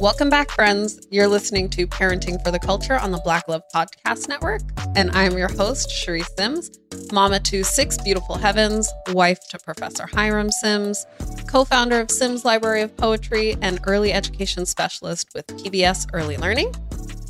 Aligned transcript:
Welcome 0.00 0.30
back, 0.30 0.52
friends. 0.52 1.00
You're 1.10 1.26
listening 1.26 1.68
to 1.70 1.84
Parenting 1.88 2.40
for 2.44 2.52
the 2.52 2.60
Culture 2.60 2.96
on 2.96 3.10
the 3.10 3.20
Black 3.24 3.48
Love 3.48 3.62
Podcast 3.74 4.28
Network. 4.28 4.62
And 4.94 5.10
I'm 5.10 5.36
your 5.36 5.48
host, 5.48 5.90
Charisse 5.90 6.28
Sims, 6.38 6.70
mama 7.12 7.40
to 7.40 7.64
six 7.64 7.98
beautiful 7.98 8.36
heavens, 8.38 8.88
wife 9.08 9.40
to 9.48 9.58
Professor 9.58 10.06
Hiram 10.06 10.52
Sims, 10.52 11.04
co 11.48 11.64
founder 11.64 11.98
of 11.98 12.12
Sims 12.12 12.44
Library 12.44 12.82
of 12.82 12.96
Poetry, 12.96 13.56
and 13.60 13.80
early 13.88 14.12
education 14.12 14.66
specialist 14.66 15.30
with 15.34 15.48
PBS 15.48 16.06
Early 16.12 16.36
Learning. 16.36 16.72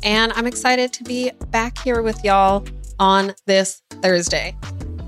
And 0.03 0.31
I'm 0.33 0.45
excited 0.45 0.93
to 0.93 1.03
be 1.03 1.31
back 1.49 1.79
here 1.79 2.03
with 2.03 2.23
y'all 2.23 2.63
on 2.99 3.33
this 3.47 3.81
Thursday. 4.03 4.55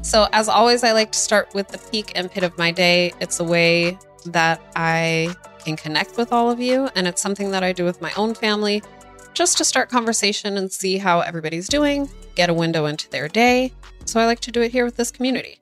So, 0.02 0.28
as 0.34 0.50
always, 0.50 0.84
I 0.84 0.94
like 0.94 1.12
to 1.12 1.20
start 1.20 1.53
with 1.53 1.67
the 1.67 1.78
peak 1.91 2.14
and 2.16 2.31
pit 2.31 2.41
of 2.41 2.58
my 2.58 2.72
day. 2.72 3.14
It's 3.22 3.39
a 3.39 3.44
way 3.44 4.00
that 4.25 4.59
I 4.75 5.36
can 5.62 5.76
connect 5.76 6.18
with 6.18 6.34
all 6.34 6.52
of 6.52 6.60
you. 6.60 6.90
And 6.96 7.08
it's 7.08 7.22
something 7.22 7.52
that 7.52 7.64
I 7.64 7.72
do 7.72 7.86
with 7.86 8.02
my 8.02 8.12
own 8.18 8.34
family 8.34 8.84
just 9.34 9.58
to 9.58 9.66
start 9.66 9.90
conversation 9.90 10.58
and 10.58 10.72
see 10.72 10.98
how 10.98 11.22
everybody's 11.22 11.70
doing, 11.70 12.10
get 12.36 12.50
a 12.50 12.54
window 12.54 12.86
into 12.86 13.10
their 13.10 13.28
day. 13.28 13.72
So 14.06 14.20
I 14.20 14.26
like 14.26 14.42
to 14.42 14.52
do 14.52 14.62
it 14.62 14.72
here 14.72 14.84
with 14.84 14.98
this 14.98 15.12
community. 15.12 15.60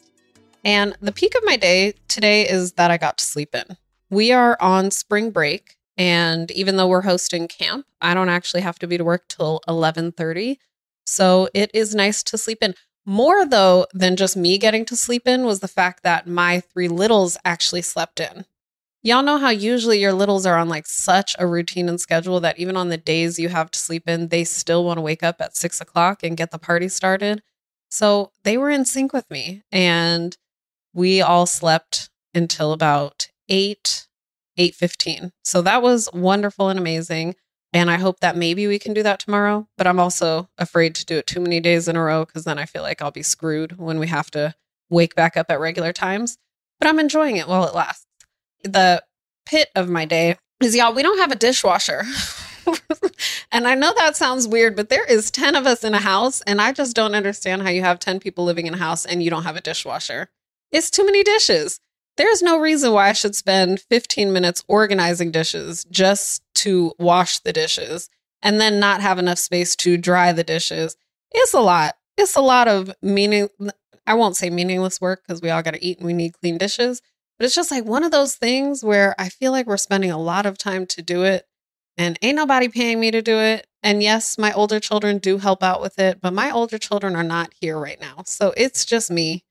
And 0.65 0.95
the 1.01 1.11
peak 1.11 1.35
of 1.35 1.43
my 1.45 1.55
day 1.55 1.93
today 2.07 2.49
is 2.49 2.73
that 2.73 2.91
I 2.91 2.97
got 2.97 3.19
to 3.19 3.23
sleep 3.23 3.53
in. 3.53 3.77
We 4.09 4.31
are 4.31 4.57
on 4.59 4.91
spring 4.91 5.29
break 5.31 5.77
and 5.99 6.49
even 6.51 6.77
though 6.77 6.87
we're 6.87 7.01
hosting 7.01 7.49
camp, 7.49 7.85
I 8.01 8.13
don't 8.13 8.29
actually 8.29 8.61
have 8.61 8.79
to 8.79 8.87
be 8.87 8.97
to 8.97 9.03
work 9.03 9.27
till 9.27 9.59
11:30. 9.67 10.57
So 11.05 11.49
it 11.53 11.69
is 11.73 11.93
nice 11.93 12.23
to 12.23 12.37
sleep 12.37 12.59
in. 12.61 12.73
More 13.05 13.45
though 13.45 13.85
than 13.93 14.15
just 14.15 14.37
me 14.37 14.57
getting 14.57 14.85
to 14.85 14.95
sleep 14.95 15.27
in 15.27 15.43
was 15.43 15.59
the 15.59 15.67
fact 15.67 16.03
that 16.03 16.25
my 16.25 16.61
three 16.61 16.87
littles 16.87 17.37
actually 17.43 17.81
slept 17.81 18.21
in. 18.21 18.45
Y'all 19.01 19.23
know 19.23 19.37
how 19.37 19.49
usually 19.49 20.01
your 20.01 20.11
littles 20.11 20.45
are 20.45 20.57
on 20.57 20.67
like 20.67 20.85
such 20.85 21.33
a 21.39 21.47
routine 21.47 21.87
and 21.87 22.01
schedule 22.01 22.41
that 22.41 22.59
even 22.59 22.75
on 22.75 22.89
the 22.89 22.97
days 22.97 23.39
you 23.39 23.47
have 23.47 23.71
to 23.71 23.79
sleep 23.79 24.09
in, 24.09 24.27
they 24.27 24.43
still 24.43 24.83
want 24.83 24.97
to 24.97 25.01
wake 25.01 25.23
up 25.23 25.39
at 25.39 25.55
six 25.55 25.79
o'clock 25.79 26.21
and 26.21 26.35
get 26.35 26.51
the 26.51 26.59
party 26.59 26.89
started. 26.89 27.41
So 27.89 28.33
they 28.43 28.57
were 28.57 28.69
in 28.69 28.83
sync 28.83 29.13
with 29.13 29.29
me 29.31 29.63
and 29.71 30.35
we 30.93 31.21
all 31.21 31.45
slept 31.45 32.09
until 32.33 32.73
about 32.73 33.29
8 33.47 34.07
8:15. 34.57 35.31
So 35.43 35.61
that 35.61 35.81
was 35.81 36.09
wonderful 36.13 36.67
and 36.67 36.77
amazing 36.77 37.35
and 37.71 37.89
I 37.89 37.95
hope 37.97 38.19
that 38.19 38.35
maybe 38.35 38.67
we 38.67 38.79
can 38.79 38.93
do 38.93 39.03
that 39.03 39.19
tomorrow, 39.19 39.69
but 39.77 39.87
I'm 39.87 39.99
also 39.99 40.49
afraid 40.57 40.93
to 40.95 41.05
do 41.05 41.17
it 41.19 41.27
too 41.27 41.39
many 41.39 41.61
days 41.61 41.87
in 41.87 41.95
a 41.95 42.03
row 42.03 42.25
cuz 42.25 42.43
then 42.43 42.59
I 42.59 42.65
feel 42.65 42.81
like 42.81 43.01
I'll 43.01 43.11
be 43.11 43.23
screwed 43.23 43.77
when 43.77 43.97
we 43.97 44.07
have 44.07 44.29
to 44.31 44.55
wake 44.89 45.15
back 45.15 45.37
up 45.37 45.49
at 45.49 45.61
regular 45.61 45.93
times. 45.93 46.37
But 46.79 46.89
I'm 46.89 46.99
enjoying 46.99 47.37
it 47.37 47.47
while 47.47 47.65
it 47.65 47.73
lasts 47.73 48.08
the 48.63 49.03
pit 49.45 49.69
of 49.75 49.89
my 49.89 50.05
day 50.05 50.37
is 50.61 50.75
y'all, 50.75 50.93
we 50.93 51.03
don't 51.03 51.19
have 51.19 51.31
a 51.31 51.35
dishwasher. 51.35 52.03
and 53.51 53.67
I 53.67 53.75
know 53.75 53.93
that 53.95 54.15
sounds 54.15 54.47
weird, 54.47 54.75
but 54.75 54.89
there 54.89 55.05
is 55.05 55.31
10 55.31 55.55
of 55.55 55.65
us 55.65 55.83
in 55.83 55.93
a 55.93 55.99
house, 55.99 56.41
and 56.41 56.61
I 56.61 56.71
just 56.71 56.95
don't 56.95 57.15
understand 57.15 57.63
how 57.63 57.69
you 57.69 57.81
have 57.81 57.99
10 57.99 58.19
people 58.19 58.45
living 58.45 58.67
in 58.67 58.73
a 58.73 58.77
house 58.77 59.05
and 59.05 59.23
you 59.23 59.29
don't 59.29 59.43
have 59.43 59.55
a 59.55 59.61
dishwasher. 59.61 60.29
It's 60.71 60.89
too 60.89 61.05
many 61.05 61.23
dishes. 61.23 61.79
There's 62.17 62.41
no 62.41 62.59
reason 62.59 62.91
why 62.91 63.09
I 63.09 63.13
should 63.13 63.35
spend 63.35 63.79
15 63.79 64.33
minutes 64.33 64.63
organizing 64.67 65.31
dishes 65.31 65.85
just 65.85 66.43
to 66.55 66.93
wash 66.99 67.39
the 67.39 67.53
dishes 67.53 68.09
and 68.41 68.59
then 68.59 68.79
not 68.79 69.01
have 69.01 69.19
enough 69.19 69.39
space 69.39 69.75
to 69.77 69.97
dry 69.97 70.33
the 70.33 70.43
dishes. 70.43 70.97
It's 71.31 71.53
a 71.53 71.61
lot. 71.61 71.95
It's 72.17 72.35
a 72.35 72.41
lot 72.41 72.67
of 72.67 72.91
meaning. 73.01 73.49
I 74.05 74.15
won't 74.15 74.35
say 74.35 74.49
meaningless 74.49 74.99
work 74.99 75.21
because 75.25 75.41
we 75.41 75.49
all 75.49 75.61
got 75.61 75.75
to 75.75 75.85
eat 75.85 75.99
and 75.99 76.07
we 76.07 76.13
need 76.13 76.33
clean 76.33 76.57
dishes, 76.57 77.01
but 77.39 77.45
it's 77.45 77.55
just 77.55 77.71
like 77.71 77.85
one 77.85 78.03
of 78.03 78.11
those 78.11 78.35
things 78.35 78.83
where 78.83 79.15
I 79.17 79.29
feel 79.29 79.53
like 79.53 79.65
we're 79.65 79.77
spending 79.77 80.11
a 80.11 80.17
lot 80.17 80.45
of 80.45 80.57
time 80.57 80.85
to 80.87 81.01
do 81.01 81.23
it 81.23 81.47
and 81.97 82.19
ain't 82.21 82.35
nobody 82.35 82.67
paying 82.67 82.99
me 82.99 83.11
to 83.11 83.21
do 83.21 83.37
it. 83.37 83.65
And 83.81 84.03
yes, 84.03 84.37
my 84.37 84.51
older 84.51 84.81
children 84.81 85.19
do 85.19 85.37
help 85.37 85.63
out 85.63 85.81
with 85.81 85.97
it, 85.99 86.19
but 86.21 86.33
my 86.33 86.51
older 86.51 86.77
children 86.77 87.15
are 87.15 87.23
not 87.23 87.53
here 87.61 87.79
right 87.79 87.99
now. 87.99 88.23
So 88.25 88.53
it's 88.57 88.85
just 88.85 89.09
me. 89.09 89.45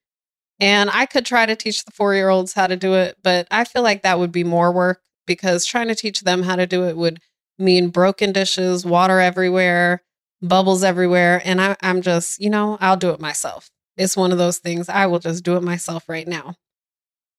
And 0.60 0.90
I 0.92 1.06
could 1.06 1.24
try 1.24 1.46
to 1.46 1.56
teach 1.56 1.84
the 1.86 1.92
four 1.92 2.14
year 2.14 2.28
olds 2.28 2.52
how 2.52 2.66
to 2.66 2.76
do 2.76 2.94
it, 2.94 3.16
but 3.22 3.48
I 3.50 3.64
feel 3.64 3.82
like 3.82 4.02
that 4.02 4.18
would 4.18 4.32
be 4.32 4.44
more 4.44 4.70
work 4.70 5.00
because 5.26 5.64
trying 5.64 5.88
to 5.88 5.94
teach 5.94 6.20
them 6.20 6.42
how 6.42 6.56
to 6.56 6.66
do 6.66 6.84
it 6.84 6.96
would 6.96 7.20
mean 7.58 7.88
broken 7.88 8.32
dishes, 8.32 8.84
water 8.84 9.18
everywhere, 9.18 10.02
bubbles 10.42 10.84
everywhere. 10.84 11.40
And 11.42 11.58
I, 11.60 11.76
am 11.80 12.02
just, 12.02 12.38
you 12.38 12.50
know, 12.50 12.76
I'll 12.82 12.96
do 12.96 13.10
it 13.10 13.20
myself. 13.20 13.70
It's 13.96 14.16
one 14.16 14.30
of 14.30 14.38
those 14.38 14.58
things. 14.58 14.90
I 14.90 15.06
will 15.06 15.20
just 15.20 15.42
do 15.42 15.56
it 15.56 15.62
myself 15.62 16.06
right 16.06 16.28
now. 16.28 16.56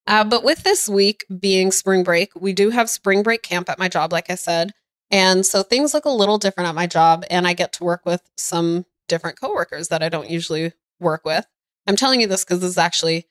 Uh, 0.08 0.24
but 0.24 0.44
with 0.44 0.64
this 0.64 0.90
week 0.90 1.26
being 1.40 1.72
spring 1.72 2.04
break, 2.04 2.32
we 2.36 2.54
do 2.54 2.72
have 2.72 2.90
spring 2.90 3.22
break 3.22 3.44
camp 3.44 3.70
at 3.70 3.80
my 3.80 3.88
job, 3.88 4.12
like 4.12 4.30
I 4.30 4.36
said. 4.36 4.72
And 5.12 5.46
so 5.46 5.64
things 5.64 5.94
look 5.94 6.06
a 6.06 6.10
little 6.10 6.38
different 6.38 6.70
at 6.70 6.76
my 6.76 6.88
job, 6.88 7.26
and 7.30 7.48
I 7.48 7.54
get 7.54 7.74
to 7.74 7.84
work 7.84 8.06
with 8.06 8.22
some 8.38 8.86
different 9.08 9.40
coworkers 9.40 9.88
that 9.90 10.04
I 10.04 10.10
don't 10.10 10.30
usually 10.30 10.74
work 11.00 11.26
with. 11.26 11.46
I'm 11.88 11.96
telling 11.96 12.22
you 12.22 12.28
this 12.28 12.44
because 12.44 12.60
this 12.60 12.70
is 12.72 12.78
actually 12.78 13.28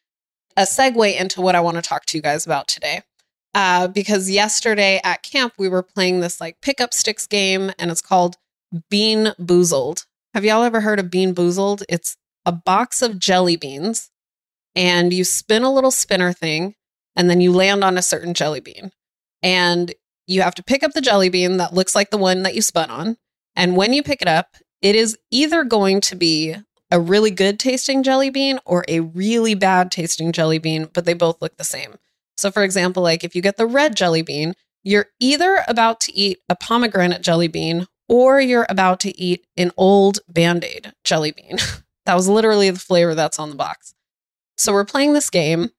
a 0.57 0.63
segue 0.63 1.19
into 1.19 1.41
what 1.41 1.55
I 1.55 1.61
want 1.61 1.77
to 1.77 1.83
talk 1.83 2.05
to 2.07 2.19
you 2.19 2.23
guys 2.23 2.45
about 2.45 2.67
today. 2.67 3.03
Uh, 3.55 3.89
because 3.89 4.31
yesterday 4.31 5.01
at 5.05 5.23
camp, 5.23 5.55
we 5.59 5.69
were 5.69 5.83
playing 5.83 6.21
this 6.21 6.41
like 6.41 6.61
pickup 6.61 6.93
sticks 6.93 7.27
game, 7.27 7.73
and 7.79 7.91
it's 7.91 8.03
called 8.03 8.37
Bean 8.91 9.33
Boozled. 9.41 10.07
Have 10.35 10.45
y'all 10.45 10.63
ever 10.63 10.81
heard 10.81 10.99
of 10.99 11.11
Bean 11.11 11.35
Boozled? 11.35 11.83
It's 11.89 12.17
a 12.45 12.53
box 12.53 13.03
of 13.03 13.19
jelly 13.19 13.57
beans 13.57 14.11
and 14.75 15.13
you 15.13 15.25
spin 15.25 15.63
a 15.63 15.73
little 15.73 15.91
spinner 15.91 16.33
thing 16.33 16.75
and 17.17 17.29
then 17.29 17.41
you 17.41 17.53
land 17.53 17.83
on 17.83 17.99
a 17.99 18.03
certain 18.03 18.35
jelly 18.35 18.61
bean. 18.61 18.93
And 19.43 19.95
you 20.27 20.43
have 20.43 20.55
to 20.57 20.63
pick 20.63 20.83
up 20.83 20.93
the 20.93 21.01
jelly 21.01 21.29
bean 21.29 21.57
that 21.57 21.75
looks 21.75 21.95
like 21.95 22.11
the 22.11 22.19
one 22.19 22.43
that 22.43 22.55
you 22.55 22.63
spun 22.63 22.91
on. 22.91 23.17
And 23.57 23.77
when 23.77 23.93
you 23.93 24.03
pick 24.03 24.23
it 24.23 24.29
up, 24.29 24.57
it 24.83 24.95
is 24.95 25.19
either 25.31 25.65
going 25.65 26.01
to 26.03 26.17
be 26.17 26.55
a 26.91 27.01
really 27.01 27.31
good 27.31 27.59
tasting 27.59 28.03
jelly 28.03 28.31
bean 28.31 28.61
or 28.65 28.85
a 28.89 29.01
really 29.01 29.55
bad 29.55 29.91
tasting 29.91 30.33
jelly 30.33 30.59
bean, 30.59 30.89
but 30.93 31.05
they 31.05 31.15
both 31.15 31.43
look 31.43 31.57
the 31.57 31.65
same. 31.65 31.97
So, 32.37 32.51
for 32.51 32.63
example, 32.63 33.03
like 33.03 33.25
if 33.25 33.35
you 33.35 33.43
get 33.43 33.57
the 33.57 33.67
red 33.67 33.97
jelly 33.97 34.23
bean, 34.23 34.55
you're 34.85 35.07
either 35.19 35.65
about 35.67 36.01
to 36.03 36.15
eat 36.15 36.39
a 36.49 36.55
pomegranate 36.55 37.23
jelly 37.23 37.49
bean 37.49 37.87
or 38.09 38.41
you're 38.41 38.67
about 38.69 39.01
to 39.01 39.21
eat 39.21 39.45
an 39.57 39.73
old 39.77 40.21
band 40.29 40.65
aid 40.65 40.93
jelly 41.05 41.33
bean. 41.33 41.57
that 42.07 42.15
was 42.15 42.29
literally 42.29 42.71
the 42.71 42.79
flavor 42.79 43.15
that's 43.15 43.39
on 43.39 43.51
the 43.51 43.57
box. 43.57 43.95
So 44.59 44.73
we're 44.73 44.85
playing 44.85 45.13
this 45.15 45.31
game. 45.31 45.71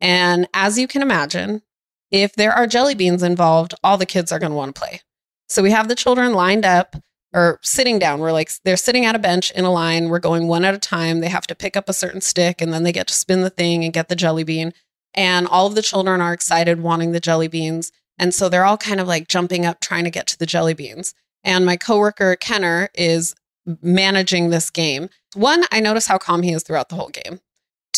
And 0.00 0.48
as 0.54 0.78
you 0.78 0.86
can 0.86 1.02
imagine, 1.02 1.62
if 2.10 2.34
there 2.34 2.52
are 2.52 2.66
jelly 2.66 2.94
beans 2.94 3.22
involved, 3.22 3.74
all 3.82 3.96
the 3.96 4.06
kids 4.06 4.30
are 4.32 4.38
going 4.38 4.50
to 4.50 4.56
want 4.56 4.74
to 4.74 4.80
play. 4.80 5.00
So 5.48 5.62
we 5.62 5.70
have 5.70 5.88
the 5.88 5.94
children 5.94 6.32
lined 6.32 6.64
up 6.64 6.96
or 7.32 7.58
sitting 7.62 7.98
down. 7.98 8.20
We're 8.20 8.32
like, 8.32 8.50
they're 8.64 8.76
sitting 8.76 9.04
at 9.04 9.14
a 9.14 9.20
bench 9.20 9.50
in 9.52 9.64
a 9.64 9.72
line. 9.72 10.08
We're 10.08 10.18
going 10.18 10.48
one 10.48 10.64
at 10.64 10.74
a 10.74 10.78
time. 10.78 11.20
They 11.20 11.28
have 11.28 11.46
to 11.48 11.54
pick 11.54 11.76
up 11.76 11.88
a 11.88 11.94
certain 11.94 12.20
stick 12.20 12.60
and 12.60 12.72
then 12.72 12.82
they 12.82 12.92
get 12.92 13.06
to 13.08 13.14
spin 13.14 13.40
the 13.40 13.50
thing 13.50 13.84
and 13.84 13.92
get 13.92 14.08
the 14.08 14.16
jelly 14.16 14.44
bean. 14.44 14.72
And 15.14 15.46
all 15.46 15.66
of 15.66 15.74
the 15.74 15.82
children 15.82 16.20
are 16.20 16.32
excited, 16.32 16.82
wanting 16.82 17.12
the 17.12 17.20
jelly 17.20 17.48
beans. 17.48 17.90
And 18.18 18.34
so 18.34 18.48
they're 18.48 18.64
all 18.64 18.76
kind 18.76 19.00
of 19.00 19.08
like 19.08 19.28
jumping 19.28 19.64
up, 19.64 19.80
trying 19.80 20.04
to 20.04 20.10
get 20.10 20.26
to 20.28 20.38
the 20.38 20.46
jelly 20.46 20.74
beans. 20.74 21.14
And 21.42 21.64
my 21.64 21.76
coworker, 21.76 22.36
Kenner, 22.36 22.90
is 22.94 23.34
managing 23.82 24.50
this 24.50 24.70
game. 24.70 25.08
One, 25.34 25.64
I 25.72 25.80
notice 25.80 26.06
how 26.06 26.18
calm 26.18 26.42
he 26.42 26.52
is 26.52 26.62
throughout 26.62 26.90
the 26.90 26.96
whole 26.96 27.08
game. 27.08 27.40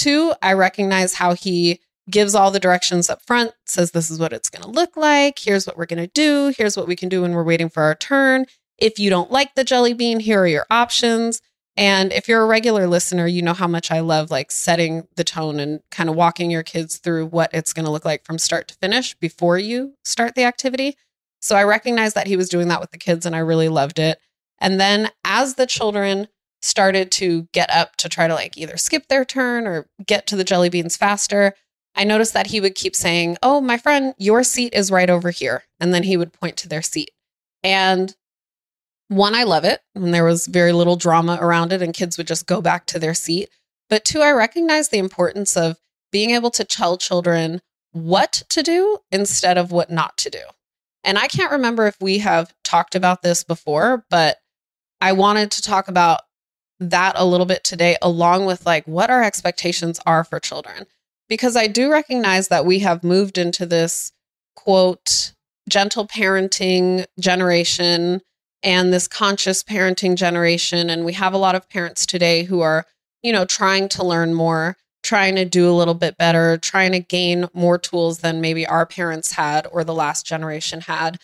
Two, 0.02 0.34
I 0.42 0.54
recognize 0.54 1.14
how 1.14 1.34
he 1.34 1.78
gives 2.10 2.34
all 2.34 2.50
the 2.50 2.58
directions 2.58 3.08
up 3.08 3.22
front, 3.24 3.52
says 3.66 3.92
this 3.92 4.10
is 4.10 4.18
what 4.18 4.32
it's 4.32 4.50
going 4.50 4.64
to 4.64 4.68
look 4.68 4.96
like. 4.96 5.38
Here's 5.38 5.64
what 5.64 5.76
we're 5.76 5.86
going 5.86 6.02
to 6.02 6.08
do. 6.12 6.52
Here's 6.58 6.76
what 6.76 6.88
we 6.88 6.96
can 6.96 7.08
do 7.08 7.22
when 7.22 7.30
we're 7.30 7.44
waiting 7.44 7.68
for 7.68 7.84
our 7.84 7.94
turn. 7.94 8.46
If 8.78 8.98
you 8.98 9.10
don't 9.10 9.30
like 9.30 9.54
the 9.54 9.62
jelly 9.62 9.94
bean, 9.94 10.18
here 10.18 10.40
are 10.40 10.46
your 10.48 10.66
options. 10.72 11.40
And 11.76 12.12
if 12.12 12.26
you're 12.26 12.42
a 12.42 12.48
regular 12.48 12.88
listener, 12.88 13.28
you 13.28 13.42
know 13.42 13.54
how 13.54 13.68
much 13.68 13.92
I 13.92 14.00
love 14.00 14.28
like 14.28 14.50
setting 14.50 15.06
the 15.14 15.22
tone 15.22 15.60
and 15.60 15.78
kind 15.92 16.10
of 16.10 16.16
walking 16.16 16.50
your 16.50 16.64
kids 16.64 16.96
through 16.96 17.26
what 17.26 17.54
it's 17.54 17.72
going 17.72 17.84
to 17.84 17.92
look 17.92 18.04
like 18.04 18.24
from 18.24 18.38
start 18.38 18.66
to 18.68 18.74
finish 18.74 19.14
before 19.14 19.56
you 19.56 19.94
start 20.02 20.34
the 20.34 20.42
activity. 20.42 20.96
So 21.40 21.54
I 21.54 21.62
recognize 21.62 22.14
that 22.14 22.26
he 22.26 22.36
was 22.36 22.48
doing 22.48 22.66
that 22.66 22.80
with 22.80 22.90
the 22.90 22.98
kids 22.98 23.24
and 23.24 23.36
I 23.36 23.38
really 23.38 23.68
loved 23.68 24.00
it. 24.00 24.18
And 24.58 24.80
then 24.80 25.12
as 25.24 25.54
the 25.54 25.66
children 25.66 26.26
started 26.62 27.10
to 27.12 27.48
get 27.52 27.70
up 27.70 27.96
to 27.96 28.08
try 28.08 28.28
to 28.28 28.34
like 28.34 28.56
either 28.56 28.76
skip 28.76 29.08
their 29.08 29.24
turn 29.24 29.66
or 29.66 29.86
get 30.06 30.26
to 30.28 30.36
the 30.36 30.44
jelly 30.44 30.68
beans 30.68 30.96
faster, 30.96 31.54
I 31.94 32.04
noticed 32.04 32.32
that 32.34 32.48
he 32.48 32.60
would 32.60 32.74
keep 32.74 32.96
saying, 32.96 33.36
Oh, 33.42 33.60
my 33.60 33.76
friend, 33.76 34.14
your 34.18 34.42
seat 34.44 34.72
is 34.72 34.90
right 34.90 35.10
over 35.10 35.30
here. 35.30 35.64
And 35.80 35.92
then 35.92 36.04
he 36.04 36.16
would 36.16 36.32
point 36.32 36.56
to 36.58 36.68
their 36.68 36.82
seat. 36.82 37.10
And 37.62 38.14
one, 39.08 39.34
I 39.34 39.44
love 39.44 39.64
it. 39.64 39.80
And 39.94 40.14
there 40.14 40.24
was 40.24 40.46
very 40.46 40.72
little 40.72 40.96
drama 40.96 41.38
around 41.40 41.72
it, 41.72 41.82
and 41.82 41.92
kids 41.92 42.16
would 42.16 42.26
just 42.26 42.46
go 42.46 42.62
back 42.62 42.86
to 42.86 42.98
their 42.98 43.14
seat. 43.14 43.50
But 43.90 44.04
two, 44.04 44.22
I 44.22 44.30
recognize 44.30 44.88
the 44.88 44.98
importance 44.98 45.56
of 45.56 45.78
being 46.10 46.30
able 46.30 46.50
to 46.52 46.64
tell 46.64 46.96
children 46.96 47.60
what 47.92 48.44
to 48.48 48.62
do 48.62 48.98
instead 49.10 49.58
of 49.58 49.70
what 49.70 49.90
not 49.90 50.16
to 50.18 50.30
do. 50.30 50.42
And 51.04 51.18
I 51.18 51.26
can't 51.26 51.52
remember 51.52 51.86
if 51.86 52.00
we 52.00 52.18
have 52.18 52.54
talked 52.64 52.94
about 52.94 53.22
this 53.22 53.44
before, 53.44 54.06
but 54.08 54.38
I 55.00 55.12
wanted 55.12 55.50
to 55.52 55.62
talk 55.62 55.88
about 55.88 56.20
that 56.90 57.14
a 57.16 57.24
little 57.24 57.46
bit 57.46 57.64
today, 57.64 57.96
along 58.02 58.46
with 58.46 58.66
like 58.66 58.86
what 58.86 59.10
our 59.10 59.22
expectations 59.22 60.00
are 60.06 60.24
for 60.24 60.40
children. 60.40 60.86
Because 61.28 61.56
I 61.56 61.66
do 61.66 61.90
recognize 61.90 62.48
that 62.48 62.66
we 62.66 62.80
have 62.80 63.04
moved 63.04 63.38
into 63.38 63.64
this 63.64 64.12
quote 64.54 65.32
gentle 65.68 66.06
parenting 66.06 67.06
generation 67.18 68.20
and 68.62 68.92
this 68.92 69.08
conscious 69.08 69.62
parenting 69.62 70.16
generation. 70.16 70.90
And 70.90 71.04
we 71.04 71.12
have 71.14 71.32
a 71.32 71.38
lot 71.38 71.54
of 71.54 71.68
parents 71.68 72.06
today 72.06 72.44
who 72.44 72.60
are, 72.60 72.86
you 73.22 73.32
know, 73.32 73.44
trying 73.44 73.88
to 73.90 74.04
learn 74.04 74.34
more, 74.34 74.76
trying 75.02 75.36
to 75.36 75.44
do 75.44 75.68
a 75.68 75.72
little 75.72 75.94
bit 75.94 76.16
better, 76.16 76.58
trying 76.58 76.92
to 76.92 77.00
gain 77.00 77.48
more 77.54 77.78
tools 77.78 78.18
than 78.18 78.40
maybe 78.40 78.66
our 78.66 78.86
parents 78.86 79.32
had 79.32 79.66
or 79.72 79.84
the 79.84 79.94
last 79.94 80.26
generation 80.26 80.80
had. 80.80 81.18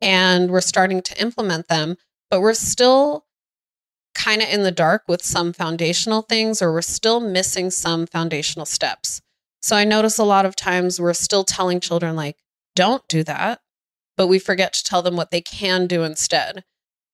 And 0.00 0.50
we're 0.50 0.60
starting 0.60 1.02
to 1.02 1.20
implement 1.20 1.68
them, 1.68 1.96
but 2.30 2.40
we're 2.40 2.54
still 2.54 3.23
kind 4.24 4.40
of 4.40 4.48
in 4.48 4.62
the 4.62 4.72
dark 4.72 5.02
with 5.06 5.22
some 5.22 5.52
foundational 5.52 6.22
things, 6.22 6.62
or 6.62 6.72
we're 6.72 6.80
still 6.80 7.20
missing 7.20 7.70
some 7.70 8.06
foundational 8.06 8.64
steps. 8.64 9.20
So 9.60 9.76
I 9.76 9.84
notice 9.84 10.18
a 10.18 10.24
lot 10.24 10.46
of 10.46 10.56
times 10.56 10.98
we're 10.98 11.12
still 11.12 11.44
telling 11.44 11.78
children, 11.78 12.16
like, 12.16 12.36
don't 12.74 13.06
do 13.06 13.22
that, 13.24 13.60
but 14.16 14.26
we 14.26 14.38
forget 14.38 14.72
to 14.72 14.84
tell 14.84 15.02
them 15.02 15.16
what 15.16 15.30
they 15.30 15.42
can 15.42 15.86
do 15.86 16.04
instead. 16.04 16.64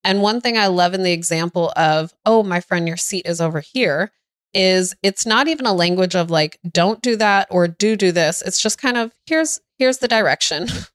And 0.05 0.21
one 0.21 0.39
thing 0.39 0.57
I 0.57 0.67
love 0.67 0.93
in 0.93 1.03
the 1.03 1.11
example 1.11 1.73
of, 1.75 2.13
oh, 2.25 2.43
my 2.43 2.61
friend, 2.61 2.87
your 2.87 2.97
seat 2.97 3.25
is 3.25 3.41
over 3.41 3.59
here, 3.59 4.11
is 4.53 4.95
it's 5.03 5.25
not 5.25 5.49
even 5.49 5.65
a 5.65 5.73
language 5.73 6.15
of 6.15 6.31
like, 6.31 6.59
don't 6.69 7.01
do 7.01 7.17
that 7.17 7.47
or 7.51 7.67
do 7.67 7.95
do 7.97 8.11
this. 8.11 8.41
It's 8.41 8.61
just 8.61 8.77
kind 8.77 8.97
of 8.97 9.13
here's 9.25 9.59
here's 9.77 9.97
the 9.97 10.07
direction. 10.07 10.67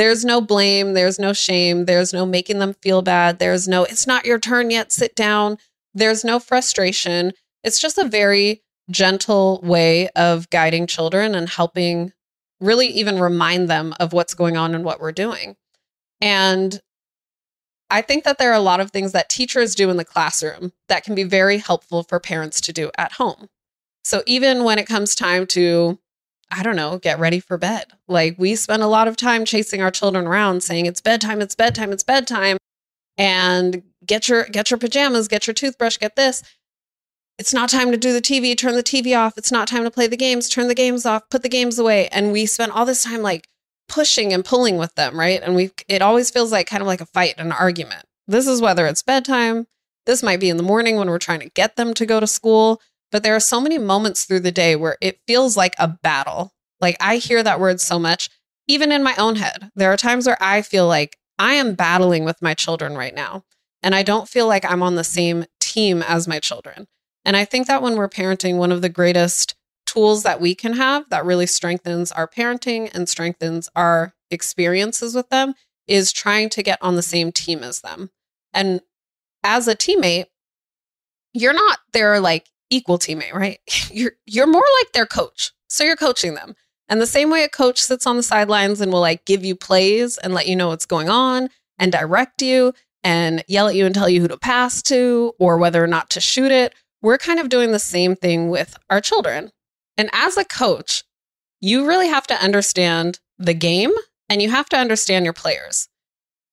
there's 0.00 0.24
no 0.24 0.40
blame, 0.40 0.94
there's 0.94 1.18
no 1.18 1.34
shame, 1.34 1.84
there's 1.84 2.14
no 2.14 2.24
making 2.24 2.58
them 2.58 2.72
feel 2.72 3.02
bad, 3.02 3.38
there's 3.38 3.68
no 3.68 3.84
it's 3.84 4.06
not 4.06 4.24
your 4.24 4.38
turn 4.38 4.70
yet, 4.70 4.92
sit 4.92 5.14
down. 5.14 5.58
There's 5.92 6.24
no 6.24 6.38
frustration. 6.38 7.32
It's 7.64 7.78
just 7.78 7.98
a 7.98 8.08
very 8.08 8.62
gentle 8.90 9.60
way 9.62 10.08
of 10.10 10.48
guiding 10.48 10.86
children 10.86 11.34
and 11.34 11.48
helping 11.48 12.12
really 12.60 12.86
even 12.86 13.18
remind 13.18 13.68
them 13.68 13.92
of 14.00 14.14
what's 14.14 14.32
going 14.34 14.56
on 14.56 14.74
and 14.74 14.84
what 14.84 15.00
we're 15.00 15.12
doing. 15.12 15.56
And 16.20 16.80
I 17.90 18.00
think 18.00 18.24
that 18.24 18.38
there 18.38 18.50
are 18.50 18.54
a 18.54 18.60
lot 18.60 18.80
of 18.80 18.90
things 18.90 19.12
that 19.12 19.28
teachers 19.28 19.74
do 19.74 19.90
in 19.90 19.96
the 19.98 20.04
classroom 20.04 20.72
that 20.88 21.04
can 21.04 21.14
be 21.14 21.24
very 21.24 21.58
helpful 21.58 22.04
for 22.04 22.20
parents 22.20 22.60
to 22.62 22.72
do 22.72 22.90
at 22.96 23.12
home. 23.12 23.48
So 24.04 24.22
even 24.26 24.64
when 24.64 24.78
it 24.78 24.86
comes 24.86 25.14
time 25.14 25.46
to, 25.48 25.98
I 26.50 26.62
don't 26.62 26.76
know, 26.76 26.98
get 26.98 27.18
ready 27.18 27.40
for 27.40 27.56
bed, 27.56 27.86
like 28.08 28.34
we 28.38 28.56
spend 28.56 28.82
a 28.82 28.88
lot 28.88 29.08
of 29.08 29.16
time 29.16 29.44
chasing 29.44 29.80
our 29.82 29.90
children 29.90 30.26
around 30.26 30.62
saying 30.62 30.86
it's 30.86 31.00
bedtime, 31.00 31.40
it's 31.40 31.54
bedtime, 31.54 31.92
it's 31.92 32.02
bedtime, 32.02 32.56
and 33.16 33.82
get 34.04 34.28
your 34.28 34.44
get 34.44 34.70
your 34.70 34.78
pajamas, 34.78 35.28
get 35.28 35.46
your 35.46 35.54
toothbrush, 35.54 35.96
get 35.98 36.16
this. 36.16 36.42
It's 37.38 37.54
not 37.54 37.70
time 37.70 37.90
to 37.90 37.96
do 37.96 38.12
the 38.12 38.20
TV, 38.20 38.56
turn 38.56 38.74
the 38.74 38.82
TV 38.82 39.16
off. 39.16 39.38
It's 39.38 39.52
not 39.52 39.68
time 39.68 39.84
to 39.84 39.90
play 39.90 40.06
the 40.06 40.16
games, 40.16 40.48
turn 40.48 40.68
the 40.68 40.74
games 40.74 41.06
off, 41.06 41.30
put 41.30 41.42
the 41.42 41.48
games 41.48 41.78
away. 41.78 42.08
And 42.08 42.32
we 42.32 42.44
spend 42.44 42.72
all 42.72 42.84
this 42.84 43.04
time 43.04 43.22
like 43.22 43.46
pushing 43.88 44.32
and 44.32 44.44
pulling 44.44 44.76
with 44.76 44.94
them, 44.94 45.18
right? 45.18 45.40
And 45.42 45.54
we 45.54 45.70
it 45.88 46.02
always 46.02 46.30
feels 46.30 46.52
like 46.52 46.66
kind 46.66 46.82
of 46.82 46.86
like 46.86 47.00
a 47.00 47.06
fight, 47.06 47.34
an 47.38 47.52
argument. 47.52 48.04
This 48.26 48.46
is 48.46 48.60
whether 48.60 48.86
it's 48.86 49.02
bedtime, 49.02 49.66
this 50.06 50.22
might 50.22 50.40
be 50.40 50.50
in 50.50 50.56
the 50.56 50.62
morning 50.62 50.96
when 50.96 51.08
we're 51.08 51.18
trying 51.18 51.40
to 51.40 51.50
get 51.50 51.76
them 51.76 51.94
to 51.94 52.06
go 52.06 52.20
to 52.20 52.26
school, 52.26 52.80
but 53.10 53.22
there 53.22 53.34
are 53.36 53.40
so 53.40 53.60
many 53.60 53.78
moments 53.78 54.24
through 54.24 54.40
the 54.40 54.52
day 54.52 54.76
where 54.76 54.96
it 55.00 55.20
feels 55.26 55.56
like 55.56 55.74
a 55.78 55.88
battle. 55.88 56.52
Like 56.80 56.96
I 57.00 57.16
hear 57.16 57.42
that 57.42 57.60
word 57.60 57.80
so 57.80 57.98
much 57.98 58.30
even 58.70 58.92
in 58.92 59.02
my 59.02 59.16
own 59.16 59.34
head. 59.34 59.70
There 59.74 59.92
are 59.92 59.96
times 59.96 60.28
where 60.28 60.40
I 60.40 60.62
feel 60.62 60.86
like 60.86 61.16
I 61.40 61.54
am 61.54 61.74
battling 61.74 62.24
with 62.24 62.40
my 62.40 62.54
children 62.54 62.96
right 62.96 63.14
now, 63.14 63.42
and 63.82 63.96
I 63.96 64.04
don't 64.04 64.28
feel 64.28 64.46
like 64.46 64.64
I'm 64.64 64.82
on 64.82 64.94
the 64.94 65.02
same 65.02 65.44
team 65.58 66.02
as 66.02 66.28
my 66.28 66.38
children. 66.38 66.86
And 67.24 67.36
I 67.36 67.44
think 67.44 67.66
that 67.66 67.82
when 67.82 67.96
we're 67.96 68.08
parenting, 68.08 68.58
one 68.58 68.70
of 68.70 68.80
the 68.80 68.88
greatest 68.88 69.56
tools 69.86 70.22
that 70.22 70.40
we 70.40 70.54
can 70.54 70.74
have 70.74 71.08
that 71.10 71.24
really 71.24 71.46
strengthens 71.46 72.12
our 72.12 72.28
parenting 72.28 72.94
and 72.94 73.08
strengthens 73.08 73.68
our 73.74 74.14
experiences 74.30 75.16
with 75.16 75.28
them 75.30 75.54
is 75.88 76.12
trying 76.12 76.48
to 76.50 76.62
get 76.62 76.78
on 76.80 76.94
the 76.94 77.02
same 77.02 77.32
team 77.32 77.64
as 77.64 77.80
them. 77.80 78.10
And 78.54 78.82
as 79.42 79.66
a 79.66 79.74
teammate, 79.74 80.26
you're 81.32 81.52
not 81.52 81.80
there 81.92 82.20
like 82.20 82.46
equal 82.70 82.98
teammate, 82.98 83.34
right? 83.34 83.58
You're 83.90 84.12
you're 84.26 84.46
more 84.46 84.66
like 84.80 84.92
their 84.92 85.06
coach. 85.06 85.52
So 85.68 85.84
you're 85.84 85.96
coaching 85.96 86.34
them. 86.34 86.54
And 86.88 87.00
the 87.00 87.06
same 87.06 87.30
way 87.30 87.44
a 87.44 87.48
coach 87.48 87.80
sits 87.80 88.06
on 88.06 88.16
the 88.16 88.22
sidelines 88.22 88.80
and 88.80 88.92
will 88.92 89.00
like 89.00 89.24
give 89.24 89.44
you 89.44 89.54
plays 89.54 90.18
and 90.18 90.34
let 90.34 90.48
you 90.48 90.56
know 90.56 90.68
what's 90.68 90.86
going 90.86 91.08
on 91.08 91.48
and 91.78 91.92
direct 91.92 92.42
you 92.42 92.72
and 93.04 93.44
yell 93.46 93.68
at 93.68 93.76
you 93.76 93.86
and 93.86 93.94
tell 93.94 94.08
you 94.08 94.20
who 94.20 94.28
to 94.28 94.36
pass 94.36 94.82
to 94.82 95.32
or 95.38 95.56
whether 95.56 95.82
or 95.82 95.86
not 95.86 96.10
to 96.10 96.20
shoot 96.20 96.50
it, 96.50 96.74
we're 97.02 97.18
kind 97.18 97.38
of 97.38 97.48
doing 97.48 97.70
the 97.70 97.78
same 97.78 98.16
thing 98.16 98.50
with 98.50 98.76
our 98.90 99.00
children. 99.00 99.52
And 99.96 100.10
as 100.12 100.36
a 100.36 100.44
coach, 100.44 101.04
you 101.60 101.86
really 101.86 102.08
have 102.08 102.26
to 102.26 102.42
understand 102.42 103.20
the 103.38 103.54
game 103.54 103.92
and 104.28 104.42
you 104.42 104.50
have 104.50 104.68
to 104.70 104.76
understand 104.76 105.24
your 105.24 105.34
players. 105.34 105.88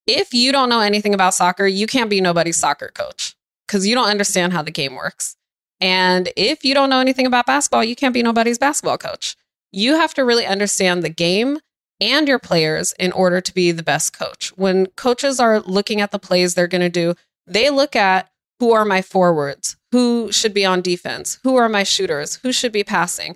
If 0.05 0.33
you 0.33 0.51
don't 0.51 0.69
know 0.69 0.79
anything 0.79 1.13
about 1.13 1.33
soccer, 1.33 1.67
you 1.67 1.87
can't 1.87 2.09
be 2.09 2.21
nobody's 2.21 2.57
soccer 2.57 2.91
coach 2.93 3.35
because 3.67 3.85
you 3.85 3.95
don't 3.95 4.09
understand 4.09 4.53
how 4.53 4.61
the 4.61 4.71
game 4.71 4.95
works. 4.95 5.35
And 5.79 6.29
if 6.35 6.65
you 6.65 6.74
don't 6.74 6.89
know 6.89 7.00
anything 7.00 7.27
about 7.27 7.45
basketball, 7.45 7.83
you 7.83 7.95
can't 7.95 8.13
be 8.13 8.24
nobody's 8.24 8.57
basketball 8.57 8.97
coach. 8.97 9.35
You 9.71 9.95
have 9.95 10.13
to 10.15 10.25
really 10.25 10.45
understand 10.45 11.03
the 11.03 11.09
game 11.09 11.59
and 12.00 12.27
your 12.27 12.39
players 12.39 12.94
in 13.00 13.12
order 13.12 13.41
to 13.41 13.53
be 13.53 13.71
the 13.71 13.83
best 13.83 14.18
coach. 14.18 14.50
When 14.56 14.88
coaches 14.88 15.39
are 15.39 15.59
looking 15.62 16.01
at 16.01 16.12
the 16.12 16.19
plays 16.19 16.53
they're 16.53 16.68
going 16.68 16.81
to 16.81 16.89
do, 16.89 17.15
they 17.45 17.69
look 17.69 17.95
at 17.95 18.29
who 18.59 18.71
are 18.71 18.85
my 18.85 19.01
forwards? 19.01 19.77
Who 19.91 20.31
should 20.31 20.53
be 20.53 20.65
on 20.65 20.81
defense? 20.81 21.39
Who 21.44 21.56
are 21.56 21.69
my 21.69 21.83
shooters? 21.83 22.38
Who 22.38 22.51
should 22.51 22.71
be 22.71 22.83
passing? 22.83 23.35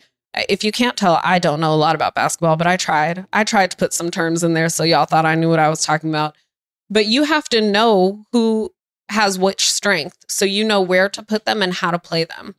If 0.49 0.63
you 0.63 0.71
can't 0.71 0.97
tell, 0.97 1.19
I 1.23 1.39
don't 1.39 1.59
know 1.59 1.73
a 1.73 1.75
lot 1.75 1.95
about 1.95 2.15
basketball, 2.15 2.55
but 2.55 2.67
I 2.67 2.77
tried. 2.77 3.25
I 3.33 3.43
tried 3.43 3.71
to 3.71 3.77
put 3.77 3.93
some 3.93 4.09
terms 4.09 4.43
in 4.43 4.53
there 4.53 4.69
so 4.69 4.83
y'all 4.83 5.05
thought 5.05 5.25
I 5.25 5.35
knew 5.35 5.49
what 5.49 5.59
I 5.59 5.69
was 5.69 5.83
talking 5.83 6.09
about. 6.09 6.35
But 6.89 7.05
you 7.05 7.23
have 7.23 7.49
to 7.49 7.61
know 7.61 8.23
who 8.31 8.71
has 9.11 9.37
which 9.37 9.69
strength 9.69 10.25
so 10.27 10.45
you 10.45 10.63
know 10.63 10.81
where 10.81 11.09
to 11.09 11.23
put 11.23 11.45
them 11.45 11.61
and 11.61 11.75
how 11.75 11.91
to 11.91 11.99
play 11.99 12.23
them. 12.23 12.55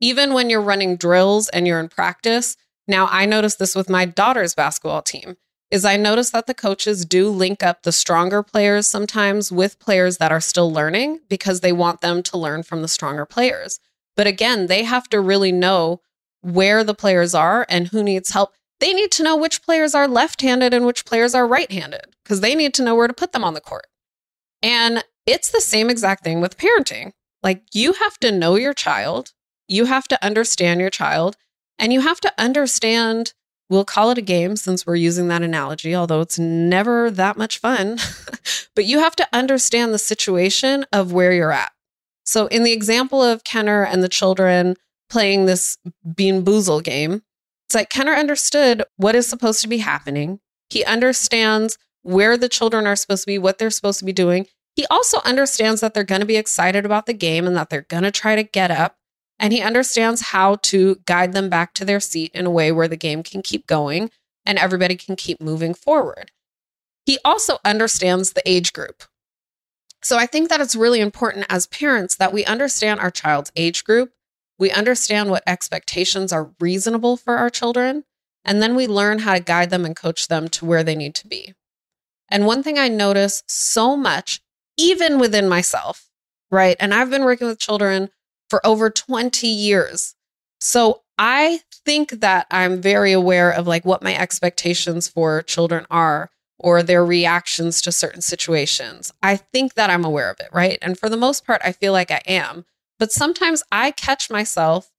Even 0.00 0.32
when 0.32 0.50
you're 0.50 0.60
running 0.60 0.96
drills 0.96 1.48
and 1.48 1.66
you're 1.66 1.80
in 1.80 1.88
practice, 1.88 2.56
now 2.86 3.08
I 3.10 3.26
noticed 3.26 3.58
this 3.58 3.74
with 3.74 3.90
my 3.90 4.04
daughter's 4.04 4.54
basketball 4.54 5.02
team 5.02 5.36
is 5.70 5.84
I 5.84 5.96
notice 5.96 6.30
that 6.30 6.46
the 6.46 6.54
coaches 6.54 7.04
do 7.04 7.28
link 7.28 7.62
up 7.62 7.82
the 7.82 7.92
stronger 7.92 8.42
players 8.42 8.86
sometimes 8.86 9.50
with 9.50 9.80
players 9.80 10.18
that 10.18 10.30
are 10.30 10.40
still 10.40 10.72
learning 10.72 11.20
because 11.28 11.60
they 11.60 11.72
want 11.72 12.00
them 12.00 12.22
to 12.24 12.38
learn 12.38 12.62
from 12.62 12.82
the 12.82 12.88
stronger 12.88 13.26
players. 13.26 13.80
But 14.14 14.26
again, 14.26 14.66
they 14.66 14.84
have 14.84 15.08
to 15.08 15.20
really 15.20 15.52
know 15.52 16.00
where 16.40 16.84
the 16.84 16.94
players 16.94 17.34
are 17.34 17.66
and 17.68 17.88
who 17.88 18.02
needs 18.02 18.30
help. 18.30 18.52
They 18.78 18.92
need 18.92 19.10
to 19.12 19.22
know 19.22 19.36
which 19.36 19.62
players 19.62 19.94
are 19.94 20.06
left 20.06 20.40
handed 20.42 20.72
and 20.72 20.86
which 20.86 21.04
players 21.04 21.34
are 21.34 21.46
right 21.46 21.70
handed 21.70 22.14
because 22.22 22.40
they 22.40 22.54
need 22.54 22.72
to 22.74 22.84
know 22.84 22.94
where 22.94 23.08
to 23.08 23.14
put 23.14 23.32
them 23.32 23.42
on 23.42 23.54
the 23.54 23.60
court. 23.60 23.86
And 24.62 25.02
it's 25.26 25.50
the 25.50 25.60
same 25.60 25.90
exact 25.90 26.24
thing 26.24 26.40
with 26.40 26.56
parenting. 26.56 27.12
Like 27.42 27.62
you 27.72 27.94
have 27.94 28.18
to 28.18 28.32
know 28.32 28.56
your 28.56 28.74
child, 28.74 29.32
you 29.68 29.86
have 29.86 30.08
to 30.08 30.24
understand 30.24 30.80
your 30.80 30.90
child, 30.90 31.36
and 31.78 31.92
you 31.92 32.00
have 32.00 32.20
to 32.20 32.32
understand 32.38 33.34
We'll 33.68 33.84
call 33.84 34.10
it 34.10 34.18
a 34.18 34.22
game 34.22 34.56
since 34.56 34.86
we're 34.86 34.96
using 34.96 35.26
that 35.28 35.42
analogy, 35.42 35.94
although 35.94 36.20
it's 36.20 36.38
never 36.38 37.10
that 37.10 37.36
much 37.36 37.58
fun. 37.58 37.98
but 38.76 38.84
you 38.84 39.00
have 39.00 39.16
to 39.16 39.28
understand 39.32 39.92
the 39.92 39.98
situation 39.98 40.86
of 40.92 41.12
where 41.12 41.32
you're 41.32 41.52
at. 41.52 41.72
So, 42.24 42.46
in 42.46 42.62
the 42.62 42.72
example 42.72 43.22
of 43.22 43.44
Kenner 43.44 43.84
and 43.84 44.02
the 44.02 44.08
children 44.08 44.76
playing 45.10 45.46
this 45.46 45.78
Bean 46.14 46.44
Boozle 46.44 46.82
game, 46.82 47.22
it's 47.66 47.74
like 47.74 47.90
Kenner 47.90 48.14
understood 48.14 48.84
what 48.96 49.16
is 49.16 49.26
supposed 49.26 49.62
to 49.62 49.68
be 49.68 49.78
happening. 49.78 50.38
He 50.70 50.84
understands 50.84 51.76
where 52.02 52.36
the 52.36 52.48
children 52.48 52.86
are 52.86 52.96
supposed 52.96 53.24
to 53.24 53.26
be, 53.26 53.38
what 53.38 53.58
they're 53.58 53.70
supposed 53.70 53.98
to 53.98 54.04
be 54.04 54.12
doing. 54.12 54.46
He 54.76 54.86
also 54.90 55.20
understands 55.24 55.80
that 55.80 55.94
they're 55.94 56.04
going 56.04 56.20
to 56.20 56.26
be 56.26 56.36
excited 56.36 56.84
about 56.84 57.06
the 57.06 57.14
game 57.14 57.46
and 57.46 57.56
that 57.56 57.70
they're 57.70 57.82
going 57.82 58.02
to 58.04 58.10
try 58.10 58.36
to 58.36 58.42
get 58.42 58.70
up 58.70 58.98
and 59.38 59.52
he 59.52 59.60
understands 59.60 60.20
how 60.20 60.56
to 60.56 60.96
guide 61.06 61.32
them 61.32 61.48
back 61.48 61.74
to 61.74 61.84
their 61.84 62.00
seat 62.00 62.30
in 62.34 62.46
a 62.46 62.50
way 62.50 62.72
where 62.72 62.88
the 62.88 62.96
game 62.96 63.22
can 63.22 63.42
keep 63.42 63.66
going 63.66 64.10
and 64.44 64.58
everybody 64.58 64.96
can 64.96 65.16
keep 65.16 65.40
moving 65.40 65.74
forward. 65.74 66.30
He 67.04 67.18
also 67.24 67.58
understands 67.64 68.32
the 68.32 68.42
age 68.46 68.72
group. 68.72 69.04
So 70.02 70.18
I 70.18 70.26
think 70.26 70.48
that 70.50 70.60
it's 70.60 70.76
really 70.76 71.00
important 71.00 71.46
as 71.48 71.66
parents 71.66 72.14
that 72.16 72.32
we 72.32 72.44
understand 72.44 73.00
our 73.00 73.10
child's 73.10 73.52
age 73.56 73.82
group, 73.82 74.12
we 74.58 74.70
understand 74.70 75.30
what 75.30 75.42
expectations 75.46 76.32
are 76.32 76.52
reasonable 76.60 77.16
for 77.16 77.36
our 77.36 77.50
children, 77.50 78.04
and 78.44 78.62
then 78.62 78.76
we 78.76 78.86
learn 78.86 79.20
how 79.20 79.34
to 79.34 79.40
guide 79.40 79.70
them 79.70 79.84
and 79.84 79.96
coach 79.96 80.28
them 80.28 80.48
to 80.48 80.64
where 80.64 80.84
they 80.84 80.94
need 80.94 81.14
to 81.16 81.26
be. 81.26 81.54
And 82.28 82.46
one 82.46 82.62
thing 82.62 82.78
I 82.78 82.88
notice 82.88 83.42
so 83.46 83.96
much, 83.96 84.40
even 84.76 85.18
within 85.18 85.48
myself, 85.48 86.08
right? 86.50 86.76
And 86.80 86.94
I've 86.94 87.10
been 87.10 87.24
working 87.24 87.46
with 87.46 87.58
children 87.58 88.10
for 88.48 88.64
over 88.66 88.90
20 88.90 89.46
years. 89.46 90.14
So 90.60 91.02
I 91.18 91.60
think 91.84 92.10
that 92.20 92.46
I'm 92.50 92.80
very 92.80 93.12
aware 93.12 93.50
of 93.50 93.66
like 93.66 93.84
what 93.84 94.02
my 94.02 94.16
expectations 94.16 95.08
for 95.08 95.42
children 95.42 95.86
are 95.90 96.30
or 96.58 96.82
their 96.82 97.04
reactions 97.04 97.82
to 97.82 97.92
certain 97.92 98.22
situations. 98.22 99.12
I 99.22 99.36
think 99.36 99.74
that 99.74 99.90
I'm 99.90 100.04
aware 100.04 100.30
of 100.30 100.40
it, 100.40 100.48
right? 100.52 100.78
And 100.80 100.98
for 100.98 101.08
the 101.08 101.16
most 101.16 101.46
part, 101.46 101.60
I 101.64 101.72
feel 101.72 101.92
like 101.92 102.10
I 102.10 102.22
am. 102.26 102.64
But 102.98 103.12
sometimes 103.12 103.62
I 103.70 103.90
catch 103.90 104.30
myself 104.30 104.90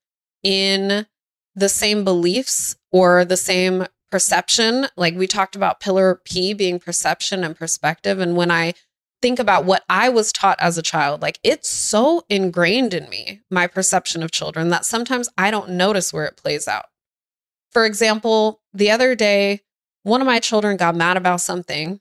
in 0.44 1.08
the 1.56 1.70
same 1.70 2.04
beliefs 2.04 2.76
or 2.92 3.26
the 3.26 3.38
same 3.38 3.88
perception. 4.12 4.88
Like 4.96 5.16
we 5.16 5.28
talked 5.28 5.56
about 5.56 5.80
pillar 5.80 6.22
P 6.24 6.54
being 6.54 6.80
perception 6.80 7.44
and 7.44 7.56
perspective. 7.56 8.20
And 8.20 8.36
when 8.36 8.52
I 8.52 8.74
think 9.22 9.40
about 9.40 9.66
what 9.66 9.84
I 9.90 10.10
was 10.10 10.32
taught 10.32 10.60
as 10.60 10.78
a 10.78 10.84
child, 10.84 11.22
like 11.22 11.40
it's 11.44 11.70
so 11.70 12.24
ingrained 12.30 12.94
in 12.94 13.10
me, 13.10 13.42
my 13.50 13.68
perception 13.68 14.24
of 14.24 14.32
children, 14.32 14.70
that 14.70 14.86
sometimes 14.86 15.30
I 15.38 15.52
don't 15.52 15.72
notice 15.72 16.14
where 16.14 16.26
it 16.26 16.38
plays 16.38 16.68
out. 16.68 16.86
For 17.72 17.86
example, 17.86 18.62
the 18.74 18.92
other 18.92 19.16
day, 19.16 19.62
one 20.04 20.22
of 20.22 20.28
my 20.28 20.40
children 20.40 20.78
got 20.78 20.96
mad 20.96 21.18
about 21.18 21.42
something 21.42 22.00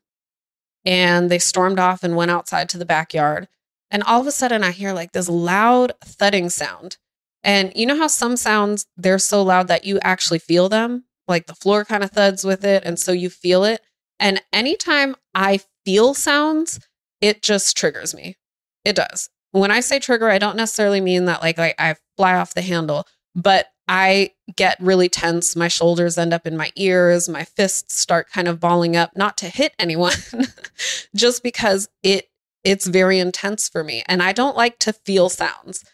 and 0.85 1.31
they 1.31 1.39
stormed 1.39 1.79
off 1.79 2.05
and 2.05 2.17
went 2.17 2.31
outside 2.31 2.69
to 2.71 2.79
the 2.79 2.85
backyard. 2.85 3.49
And 3.91 4.03
all 4.03 4.21
of 4.21 4.27
a 4.27 4.33
sudden, 4.33 4.63
I 4.63 4.71
hear 4.71 4.93
like 4.93 5.13
this 5.13 5.29
loud 5.29 5.93
thudding 6.05 6.49
sound. 6.49 6.97
And 7.43 7.73
you 7.75 7.87
know 7.87 7.97
how 7.97 8.07
some 8.09 8.37
sounds, 8.37 8.87
they're 8.97 9.19
so 9.19 9.43
loud 9.43 9.69
that 9.69 9.85
you 9.85 9.99
actually 10.03 10.39
feel 10.39 10.69
them? 10.69 11.05
Like 11.29 11.47
the 11.47 11.55
floor 11.55 11.85
kind 11.85 12.05
of 12.05 12.11
thuds 12.11 12.45
with 12.45 12.65
it. 12.65 12.85
And 12.85 12.99
so 12.99 13.13
you 13.13 13.31
feel 13.31 13.65
it. 13.65 13.81
And 14.19 14.43
anytime 14.53 15.17
I 15.35 15.61
feel 15.85 16.15
sounds, 16.15 16.81
it 17.21 17.43
just 17.43 17.77
triggers 17.77 18.15
me. 18.15 18.37
It 18.85 18.97
does. 18.97 19.29
When 19.53 19.71
I 19.71 19.81
say 19.81 19.99
trigger, 19.99 20.29
I 20.29 20.39
don't 20.39 20.57
necessarily 20.57 21.01
mean 21.01 21.25
that 21.27 21.43
like, 21.43 21.59
I 21.59 21.97
fly 22.17 22.35
off 22.35 22.55
the 22.55 22.63
handle, 22.63 23.07
but 23.35 23.67
I 23.89 24.33
get 24.57 24.77
really 24.81 25.09
tense. 25.09 25.55
My 25.55 25.69
shoulders 25.69 26.19
end 26.19 26.35
up 26.35 26.47
in 26.47 26.57
my 26.57 26.71
ears. 26.77 27.29
My 27.29 27.45
fists 27.45 27.99
start 27.99 28.31
kind 28.31 28.49
of 28.49 28.61
balling 28.61 28.97
up, 28.97 29.17
not 29.17 29.37
to 29.39 29.49
hit 29.49 29.75
anyone, 29.79 30.13
just 31.15 31.43
because 31.43 31.89
it 32.03 32.29
it's 32.65 32.87
very 32.87 33.21
intense 33.21 33.69
for 33.69 33.85
me. 33.85 34.03
And 34.09 34.21
I 34.23 34.33
don't 34.33 34.57
like 34.57 34.81
to 34.81 34.93
feel 34.93 35.29
sounds. 35.29 35.85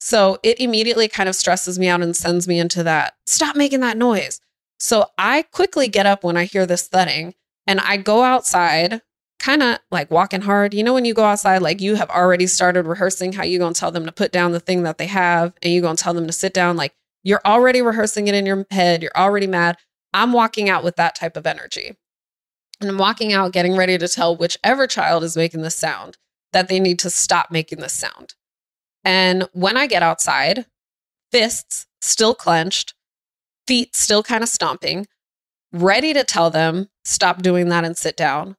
So 0.00 0.38
it 0.42 0.58
immediately 0.58 1.06
kind 1.06 1.28
of 1.28 1.36
stresses 1.36 1.78
me 1.78 1.88
out 1.88 2.00
and 2.00 2.16
sends 2.16 2.48
me 2.48 2.58
into 2.58 2.82
that 2.84 3.14
stop 3.26 3.54
making 3.54 3.80
that 3.80 3.98
noise. 3.98 4.40
So 4.78 5.06
I 5.18 5.42
quickly 5.42 5.88
get 5.88 6.06
up 6.06 6.24
when 6.24 6.36
I 6.36 6.44
hear 6.44 6.66
this 6.66 6.88
thudding 6.88 7.34
and 7.66 7.80
I 7.80 7.98
go 7.98 8.22
outside 8.22 9.02
kind 9.42 9.62
of 9.62 9.78
like 9.90 10.10
walking 10.10 10.40
hard. 10.40 10.72
You 10.72 10.84
know, 10.84 10.94
when 10.94 11.04
you 11.04 11.14
go 11.14 11.24
outside, 11.24 11.62
like 11.62 11.80
you 11.80 11.96
have 11.96 12.08
already 12.10 12.46
started 12.46 12.86
rehearsing 12.86 13.32
how 13.32 13.42
you're 13.42 13.58
going 13.58 13.74
to 13.74 13.80
tell 13.80 13.90
them 13.90 14.06
to 14.06 14.12
put 14.12 14.30
down 14.30 14.52
the 14.52 14.60
thing 14.60 14.84
that 14.84 14.98
they 14.98 15.06
have 15.06 15.52
and 15.60 15.72
you're 15.72 15.82
going 15.82 15.96
to 15.96 16.02
tell 16.02 16.14
them 16.14 16.28
to 16.28 16.32
sit 16.32 16.54
down. 16.54 16.76
Like 16.76 16.94
you're 17.24 17.42
already 17.44 17.82
rehearsing 17.82 18.28
it 18.28 18.34
in 18.34 18.46
your 18.46 18.64
head. 18.70 19.02
You're 19.02 19.16
already 19.16 19.48
mad. 19.48 19.76
I'm 20.14 20.32
walking 20.32 20.70
out 20.70 20.84
with 20.84 20.96
that 20.96 21.16
type 21.16 21.36
of 21.36 21.46
energy. 21.46 21.96
And 22.80 22.88
I'm 22.88 22.98
walking 22.98 23.32
out 23.32 23.52
getting 23.52 23.76
ready 23.76 23.98
to 23.98 24.08
tell 24.08 24.36
whichever 24.36 24.86
child 24.86 25.24
is 25.24 25.36
making 25.36 25.62
this 25.62 25.76
sound 25.76 26.18
that 26.52 26.68
they 26.68 26.78
need 26.78 26.98
to 27.00 27.10
stop 27.10 27.50
making 27.50 27.80
this 27.80 27.92
sound. 27.92 28.34
And 29.04 29.48
when 29.52 29.76
I 29.76 29.86
get 29.88 30.02
outside, 30.02 30.66
fists 31.32 31.86
still 32.00 32.34
clenched, 32.34 32.94
feet 33.66 33.96
still 33.96 34.22
kind 34.22 34.42
of 34.42 34.48
stomping, 34.48 35.06
ready 35.72 36.12
to 36.12 36.22
tell 36.22 36.50
them, 36.50 36.90
stop 37.04 37.42
doing 37.42 37.68
that 37.70 37.84
and 37.84 37.96
sit 37.96 38.16
down. 38.16 38.56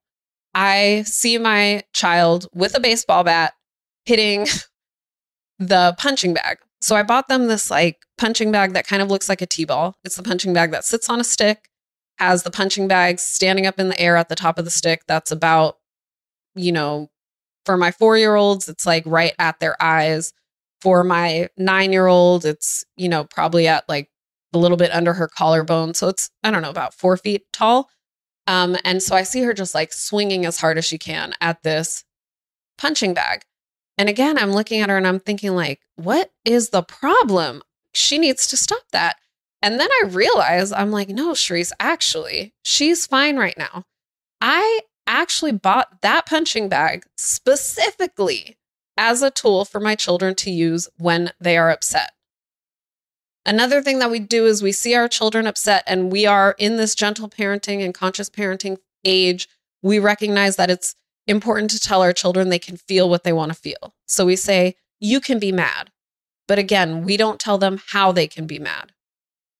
I 0.53 1.03
see 1.05 1.37
my 1.37 1.83
child 1.93 2.47
with 2.53 2.75
a 2.75 2.79
baseball 2.79 3.23
bat 3.23 3.53
hitting 4.05 4.47
the 5.59 5.95
punching 5.97 6.33
bag. 6.33 6.57
So 6.81 6.95
I 6.95 7.03
bought 7.03 7.27
them 7.27 7.47
this 7.47 7.71
like 7.71 7.99
punching 8.17 8.51
bag 8.51 8.73
that 8.73 8.87
kind 8.87 9.01
of 9.01 9.09
looks 9.09 9.29
like 9.29 9.41
a 9.41 9.45
T 9.45 9.65
ball. 9.65 9.95
It's 10.03 10.17
the 10.17 10.23
punching 10.23 10.53
bag 10.53 10.71
that 10.71 10.85
sits 10.85 11.09
on 11.09 11.19
a 11.19 11.23
stick, 11.23 11.69
has 12.17 12.43
the 12.43 12.51
punching 12.51 12.87
bag 12.87 13.19
standing 13.19 13.65
up 13.65 13.79
in 13.79 13.89
the 13.89 13.99
air 13.99 14.17
at 14.17 14.29
the 14.29 14.35
top 14.35 14.59
of 14.59 14.65
the 14.65 14.71
stick. 14.71 15.03
That's 15.07 15.31
about, 15.31 15.77
you 16.55 16.71
know, 16.71 17.09
for 17.65 17.77
my 17.77 17.91
four 17.91 18.17
year 18.17 18.35
olds, 18.35 18.67
it's 18.67 18.85
like 18.85 19.03
right 19.05 19.33
at 19.39 19.59
their 19.59 19.81
eyes. 19.81 20.33
For 20.81 21.05
my 21.05 21.47
nine 21.57 21.93
year 21.93 22.07
old, 22.07 22.43
it's, 22.43 22.83
you 22.97 23.07
know, 23.07 23.23
probably 23.23 23.69
at 23.69 23.87
like 23.87 24.09
a 24.53 24.57
little 24.57 24.75
bit 24.75 24.91
under 24.93 25.13
her 25.13 25.29
collarbone. 25.29 25.93
So 25.93 26.09
it's, 26.09 26.29
I 26.43 26.51
don't 26.51 26.61
know, 26.61 26.69
about 26.69 26.93
four 26.93 27.15
feet 27.15 27.43
tall. 27.53 27.89
Um, 28.47 28.77
and 28.83 29.01
so 29.01 29.15
I 29.15 29.23
see 29.23 29.41
her 29.43 29.53
just 29.53 29.73
like 29.73 29.93
swinging 29.93 30.45
as 30.45 30.59
hard 30.59 30.77
as 30.77 30.85
she 30.85 30.97
can 30.97 31.33
at 31.39 31.63
this 31.63 32.03
punching 32.77 33.13
bag. 33.13 33.43
And 33.97 34.09
again, 34.09 34.37
I'm 34.37 34.51
looking 34.51 34.81
at 34.81 34.89
her 34.89 34.97
and 34.97 35.07
I'm 35.07 35.19
thinking, 35.19 35.55
like, 35.55 35.79
what 35.95 36.31
is 36.43 36.69
the 36.69 36.83
problem? 36.83 37.61
She 37.93 38.17
needs 38.17 38.47
to 38.47 38.57
stop 38.57 38.83
that. 38.91 39.17
And 39.61 39.79
then 39.79 39.89
I 39.89 40.07
realize 40.07 40.71
I'm 40.71 40.91
like, 40.91 41.09
no, 41.09 41.31
Charisse, 41.31 41.71
actually, 41.79 42.53
she's 42.65 43.05
fine 43.05 43.37
right 43.37 43.57
now. 43.57 43.85
I 44.41 44.81
actually 45.07 45.53
bought 45.53 46.01
that 46.01 46.25
punching 46.25 46.69
bag 46.69 47.05
specifically 47.17 48.57
as 48.97 49.21
a 49.21 49.31
tool 49.31 49.63
for 49.63 49.79
my 49.79 49.95
children 49.95 50.35
to 50.35 50.51
use 50.51 50.87
when 50.97 51.31
they 51.39 51.57
are 51.57 51.71
upset. 51.71 52.11
Another 53.45 53.81
thing 53.81 53.99
that 53.99 54.11
we 54.11 54.19
do 54.19 54.45
is 54.45 54.63
we 54.63 54.71
see 54.71 54.95
our 54.95 55.07
children 55.07 55.47
upset 55.47 55.83
and 55.85 56.11
we 56.11 56.25
are 56.25 56.55
in 56.57 56.77
this 56.77 56.95
gentle 56.95 57.29
parenting 57.29 57.83
and 57.83 57.93
conscious 57.93 58.29
parenting 58.29 58.77
age. 59.03 59.49
We 59.81 59.99
recognize 59.99 60.55
that 60.55 60.69
it's 60.71 60.95
important 61.27 61.71
to 61.71 61.79
tell 61.79 62.01
our 62.01 62.13
children 62.13 62.49
they 62.49 62.59
can 62.59 62.77
feel 62.77 63.09
what 63.09 63.23
they 63.23 63.33
want 63.33 63.51
to 63.51 63.57
feel. 63.57 63.95
So 64.07 64.25
we 64.25 64.37
say, 64.37 64.75
you 64.99 65.19
can 65.19 65.39
be 65.39 65.51
mad. 65.51 65.89
But 66.47 66.59
again, 66.59 67.03
we 67.03 67.17
don't 67.17 67.39
tell 67.39 67.57
them 67.57 67.81
how 67.89 68.11
they 68.11 68.27
can 68.27 68.47
be 68.47 68.59
mad. 68.59 68.93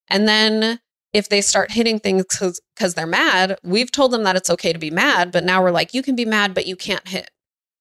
And 0.08 0.26
then 0.26 0.80
if 1.12 1.28
they 1.28 1.40
start 1.40 1.70
hitting 1.70 1.98
things 1.98 2.24
because 2.26 2.94
they're 2.94 3.06
mad, 3.06 3.58
we've 3.62 3.92
told 3.92 4.12
them 4.12 4.24
that 4.24 4.36
it's 4.36 4.50
okay 4.50 4.72
to 4.72 4.78
be 4.78 4.90
mad. 4.90 5.30
But 5.30 5.44
now 5.44 5.62
we're 5.62 5.70
like, 5.70 5.94
you 5.94 6.02
can 6.02 6.16
be 6.16 6.24
mad, 6.24 6.54
but 6.54 6.66
you 6.66 6.76
can't 6.76 7.08
hit. 7.08 7.30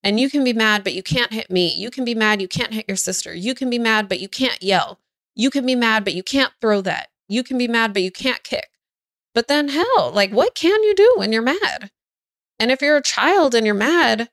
And 0.03 0.19
you 0.19 0.29
can 0.29 0.43
be 0.43 0.53
mad, 0.53 0.83
but 0.83 0.93
you 0.93 1.03
can't 1.03 1.31
hit 1.31 1.49
me. 1.49 1.73
You 1.73 1.89
can 1.89 2.03
be 2.03 2.13
mad, 2.13 2.41
you 2.41 2.47
can't 2.47 2.73
hit 2.73 2.85
your 2.87 2.97
sister. 2.97 3.33
You 3.33 3.55
can 3.55 3.69
be 3.69 3.79
mad, 3.79 4.09
but 4.09 4.19
you 4.19 4.27
can't 4.27 4.61
yell. 4.61 4.99
You 5.35 5.49
can 5.49 5.65
be 5.65 5.75
mad, 5.75 6.03
but 6.03 6.13
you 6.13 6.23
can't 6.23 6.53
throw 6.61 6.81
that. 6.81 7.09
You 7.27 7.43
can 7.43 7.57
be 7.57 7.67
mad, 7.67 7.93
but 7.93 8.01
you 8.01 8.11
can't 8.11 8.43
kick. 8.43 8.69
But 9.33 9.47
then, 9.47 9.69
hell, 9.69 10.11
like, 10.13 10.31
what 10.31 10.55
can 10.55 10.83
you 10.83 10.93
do 10.93 11.13
when 11.17 11.33
you're 11.33 11.41
mad? 11.41 11.91
And 12.59 12.71
if 12.71 12.81
you're 12.81 12.97
a 12.97 13.01
child 13.01 13.55
and 13.55 13.65
you're 13.65 13.75
mad, 13.75 14.29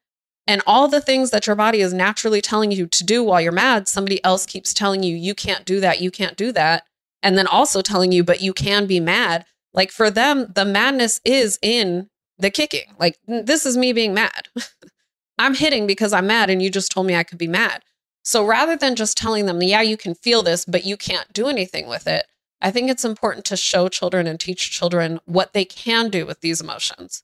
and 0.46 0.62
all 0.66 0.88
the 0.88 1.00
things 1.00 1.30
that 1.30 1.46
your 1.46 1.56
body 1.56 1.80
is 1.80 1.92
naturally 1.92 2.40
telling 2.40 2.72
you 2.72 2.86
to 2.86 3.04
do 3.04 3.22
while 3.22 3.40
you're 3.40 3.52
mad, 3.52 3.88
somebody 3.88 4.22
else 4.24 4.46
keeps 4.46 4.74
telling 4.74 5.02
you, 5.02 5.14
you 5.14 5.34
can't 5.34 5.64
do 5.64 5.80
that, 5.80 6.00
you 6.00 6.10
can't 6.10 6.36
do 6.36 6.50
that. 6.52 6.84
And 7.22 7.38
then 7.38 7.46
also 7.46 7.82
telling 7.82 8.12
you, 8.12 8.24
but 8.24 8.40
you 8.40 8.52
can 8.52 8.86
be 8.86 8.98
mad. 9.00 9.44
Like 9.72 9.92
for 9.92 10.10
them, 10.10 10.52
the 10.54 10.64
madness 10.64 11.20
is 11.24 11.58
in 11.62 12.08
the 12.38 12.50
kicking. 12.50 12.94
Like, 12.98 13.18
this 13.26 13.64
is 13.64 13.76
me 13.76 13.92
being 13.92 14.14
mad. 14.14 14.48
I'm 15.38 15.54
hitting 15.54 15.86
because 15.86 16.12
I'm 16.12 16.26
mad, 16.26 16.50
and 16.50 16.62
you 16.62 16.70
just 16.70 16.90
told 16.90 17.06
me 17.06 17.14
I 17.14 17.22
could 17.22 17.38
be 17.38 17.46
mad. 17.46 17.82
So 18.22 18.44
rather 18.44 18.76
than 18.76 18.96
just 18.96 19.16
telling 19.16 19.46
them, 19.46 19.62
yeah, 19.62 19.82
you 19.82 19.96
can 19.96 20.14
feel 20.14 20.42
this, 20.42 20.64
but 20.64 20.84
you 20.84 20.96
can't 20.96 21.32
do 21.32 21.48
anything 21.48 21.88
with 21.88 22.06
it, 22.06 22.26
I 22.60 22.70
think 22.70 22.90
it's 22.90 23.04
important 23.04 23.44
to 23.46 23.56
show 23.56 23.88
children 23.88 24.26
and 24.26 24.38
teach 24.38 24.70
children 24.70 25.20
what 25.24 25.52
they 25.52 25.64
can 25.64 26.10
do 26.10 26.26
with 26.26 26.40
these 26.40 26.60
emotions. 26.60 27.22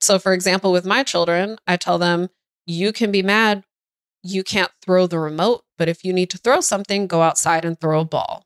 So, 0.00 0.18
for 0.18 0.32
example, 0.32 0.72
with 0.72 0.86
my 0.86 1.02
children, 1.02 1.58
I 1.66 1.76
tell 1.76 1.98
them, 1.98 2.30
you 2.66 2.92
can 2.92 3.10
be 3.10 3.22
mad. 3.22 3.64
You 4.22 4.42
can't 4.42 4.72
throw 4.82 5.06
the 5.06 5.18
remote, 5.18 5.64
but 5.76 5.88
if 5.88 6.04
you 6.04 6.12
need 6.12 6.30
to 6.30 6.38
throw 6.38 6.60
something, 6.60 7.06
go 7.06 7.22
outside 7.22 7.64
and 7.64 7.78
throw 7.78 8.00
a 8.00 8.04
ball. 8.04 8.44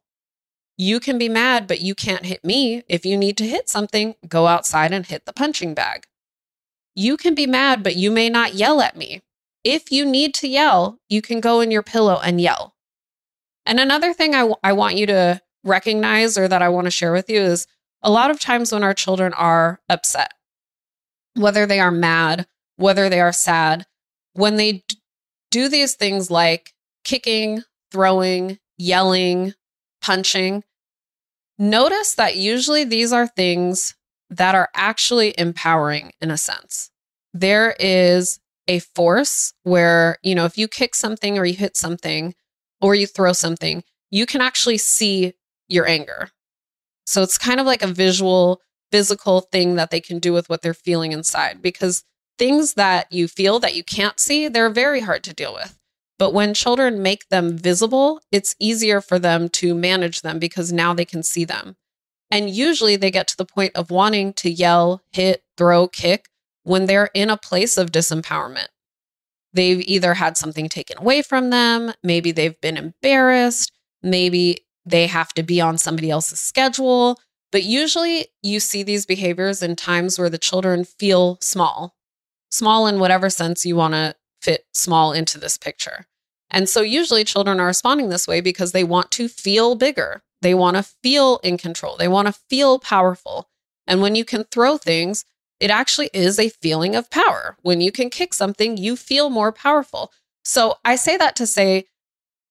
You 0.77 1.01
can 1.01 1.19
be 1.19 1.29
mad, 1.29 1.67
but 1.67 1.81
you 1.81 1.95
can't 1.95 2.27
hit 2.27 2.45
me. 2.45 2.83
If 2.89 3.05
you 3.05 3.17
need 3.17 3.37
to 3.39 3.47
hit 3.47 3.69
something, 3.69 4.15
go 4.27 4.47
outside 4.47 4.93
and 4.93 5.07
hit 5.07 5.27
the 5.27 5.33
punching 5.33 5.75
bag. 5.75 6.07
You 6.95 7.17
can 7.17 7.35
be 7.35 7.47
mad, 7.47 7.83
but 7.83 7.97
you 7.97 8.11
may 8.11 8.29
not 8.29 8.55
yell 8.55 8.81
at 8.81 8.97
me. 8.97 9.23
If 9.65 9.93
you 9.93 10.05
need 10.05 10.35
to 10.35 10.49
yell, 10.49 10.99
you 11.09 11.23
can 11.23 11.41
go 11.41 11.61
in 11.61 11.71
your 11.71 11.83
pillow 11.83 12.21
and 12.23 12.41
yell. 12.41 12.75
And 13.65 13.79
another 13.79 14.13
thing 14.13 14.35
I, 14.35 14.41
w- 14.41 14.57
I 14.63 14.73
want 14.73 14.97
you 14.97 15.07
to 15.07 15.41
recognize 15.65 16.37
or 16.37 16.49
that 16.49 16.63
I 16.63 16.69
want 16.69 16.87
to 16.87 16.91
share 16.91 17.13
with 17.13 17.31
you 17.31 17.41
is 17.41 17.67
a 18.03 18.11
lot 18.11 18.31
of 18.31 18.41
times 18.41 18.73
when 18.73 18.83
our 18.83 18.95
children 18.95 19.33
are 19.35 19.81
upset, 19.89 20.33
whether 21.35 21.67
they 21.67 21.79
are 21.79 21.93
mad, 21.93 22.47
whether 22.77 23.09
they 23.09 23.21
are 23.21 23.33
sad, 23.33 23.87
when 24.33 24.57
they 24.57 24.83
do 25.51 25.69
these 25.69 25.95
things 25.95 26.31
like 26.31 26.73
kicking, 27.05 27.63
throwing, 27.93 28.59
yelling, 28.79 29.55
punching, 30.01 30.65
notice 31.59 32.15
that 32.17 32.37
usually 32.37 32.83
these 32.83 33.13
are 33.13 33.27
things 33.27 33.95
that 34.31 34.55
are 34.55 34.71
actually 34.75 35.35
empowering 35.39 36.13
in 36.21 36.31
a 36.31 36.39
sense. 36.39 36.91
There 37.33 37.77
is 37.79 38.41
a 38.69 38.79
force 38.81 39.53
where, 39.63 40.19
you 40.23 40.35
know, 40.35 40.45
if 40.45 40.57
you 40.57 40.69
kick 40.69 40.95
something 40.95 41.39
or 41.39 41.45
you 41.45 41.55
hit 41.55 41.77
something 41.77 42.35
or 42.81 42.95
you 42.95 43.07
throw 43.07 43.33
something, 43.33 43.83
you 44.11 44.27
can 44.27 44.41
actually 44.41 44.79
see 44.79 45.33
your 45.69 45.87
anger. 45.87 46.31
So 47.07 47.23
it's 47.23 47.39
kind 47.39 47.61
of 47.61 47.67
like 47.67 47.83
a 47.83 47.89
visual, 47.89 48.61
physical 48.91 49.41
thing 49.41 49.77
that 49.77 49.91
they 49.91 50.01
can 50.01 50.19
do 50.19 50.33
with 50.33 50.49
what 50.49 50.63
they're 50.63 50.75
feeling 50.75 51.13
inside 51.13 51.63
because 51.63 52.05
things 52.39 52.75
that 52.75 53.11
you 53.13 53.29
feel 53.29 53.59
that 53.61 53.75
you 53.75 53.85
can't 53.85 54.21
see, 54.21 54.49
they're 54.49 54.71
very 54.71 55.01
hard 55.01 55.25
to 55.25 55.35
deal 55.35 55.55
with. 55.55 55.79
But 56.19 56.33
when 56.33 56.55
children 56.55 57.03
make 57.03 57.29
them 57.31 57.57
visible, 57.57 58.21
it's 58.31 58.55
easier 58.61 59.01
for 59.01 59.19
them 59.19 59.49
to 59.51 59.75
manage 59.75 60.23
them 60.23 60.39
because 60.39 60.73
now 60.73 60.95
they 60.95 61.05
can 61.05 61.23
see 61.23 61.45
them. 61.45 61.77
And 62.31 62.49
usually 62.49 62.97
they 62.97 63.11
get 63.11 63.29
to 63.29 63.37
the 63.37 63.45
point 63.45 63.73
of 63.75 63.91
wanting 63.91 64.33
to 64.35 64.51
yell, 64.51 65.03
hit, 65.11 65.43
throw, 65.57 65.89
kick 65.89 66.29
when 66.65 66.87
they're 66.87 67.11
in 67.15 67.31
a 67.31 67.37
place 67.37 67.77
of 67.77 67.93
disempowerment. 67.93 68.69
They've 69.53 69.81
either 69.81 70.15
had 70.15 70.37
something 70.37 70.69
taken 70.69 70.99
away 70.99 71.23
from 71.23 71.51
them, 71.51 71.93
maybe 72.03 72.33
they've 72.33 72.61
been 72.61 72.77
embarrassed, 72.77 73.73
maybe 74.03 74.67
they 74.87 75.07
have 75.07 75.33
to 75.35 75.43
be 75.43 75.61
on 75.61 75.79
somebody 75.79 76.11
else's 76.11 76.41
schedule, 76.41 77.19
But 77.53 77.65
usually 77.65 78.29
you 78.43 78.59
see 78.59 78.83
these 78.83 79.07
behaviors 79.07 79.63
in 79.63 79.77
times 79.77 80.19
where 80.19 80.31
the 80.31 80.39
children 80.39 80.85
feel 80.85 81.39
small, 81.41 81.95
small 82.51 82.87
in 82.87 82.99
whatever 82.99 83.29
sense 83.29 83.67
you 83.67 83.77
want 83.77 83.93
to 83.93 84.17
fit 84.41 84.65
small 84.73 85.13
into 85.13 85.39
this 85.39 85.59
picture. 85.59 86.07
And 86.51 86.69
so 86.69 86.81
usually 86.81 87.25
children 87.25 87.61
are 87.61 87.67
responding 87.67 88.09
this 88.09 88.27
way 88.27 88.41
because 88.41 88.73
they 88.73 88.85
want 88.85 89.11
to 89.13 89.29
feel 89.29 89.75
bigger. 89.75 90.23
They 90.41 90.55
want 90.55 90.77
to 90.77 90.83
feel 90.83 91.39
in 91.45 91.57
control. 91.59 91.97
They 91.97 92.09
want 92.09 92.27
to 92.27 92.41
feel 92.51 92.79
powerful. 92.79 93.49
And 93.87 94.01
when 94.01 94.15
you 94.15 94.25
can 94.25 94.45
throw 94.45 94.77
things, 94.77 95.25
it 95.63 95.71
actually 95.71 96.11
is 96.13 96.41
a 96.41 96.49
feeling 96.49 96.97
of 96.97 97.09
power. 97.09 97.57
When 97.63 97.81
you 97.81 97.93
can 97.93 98.11
kick 98.11 98.35
something, 98.35 98.77
you 98.77 98.97
feel 98.97 99.31
more 99.31 99.53
powerful. 99.53 100.11
So 100.45 100.75
I 100.85 100.97
say 100.97 101.17
that 101.17 101.37
to 101.37 101.47
say 101.47 101.85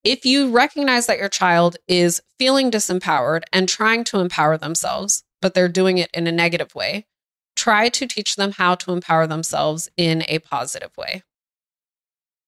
if 0.06 0.26
you 0.26 0.50
recognize 0.50 1.08
that 1.08 1.20
your 1.20 1.28
child 1.28 1.76
is 1.90 2.22
feeling 2.40 2.72
disempowered 2.72 3.42
and 3.52 3.68
trying 3.68 4.06
to 4.06 4.20
empower 4.20 4.58
themselves, 4.58 5.26
but 5.42 5.54
they're 5.54 5.68
doing 5.68 5.98
it 5.98 6.10
in 6.14 6.26
a 6.26 6.32
negative 6.32 6.74
way, 6.74 7.06
try 7.54 7.90
to 7.90 8.08
teach 8.08 8.38
them 8.38 8.54
how 8.54 8.76
to 8.76 8.94
empower 8.94 9.28
themselves 9.28 9.90
in 9.98 10.24
a 10.30 10.40
positive 10.40 10.96
way. 10.98 11.22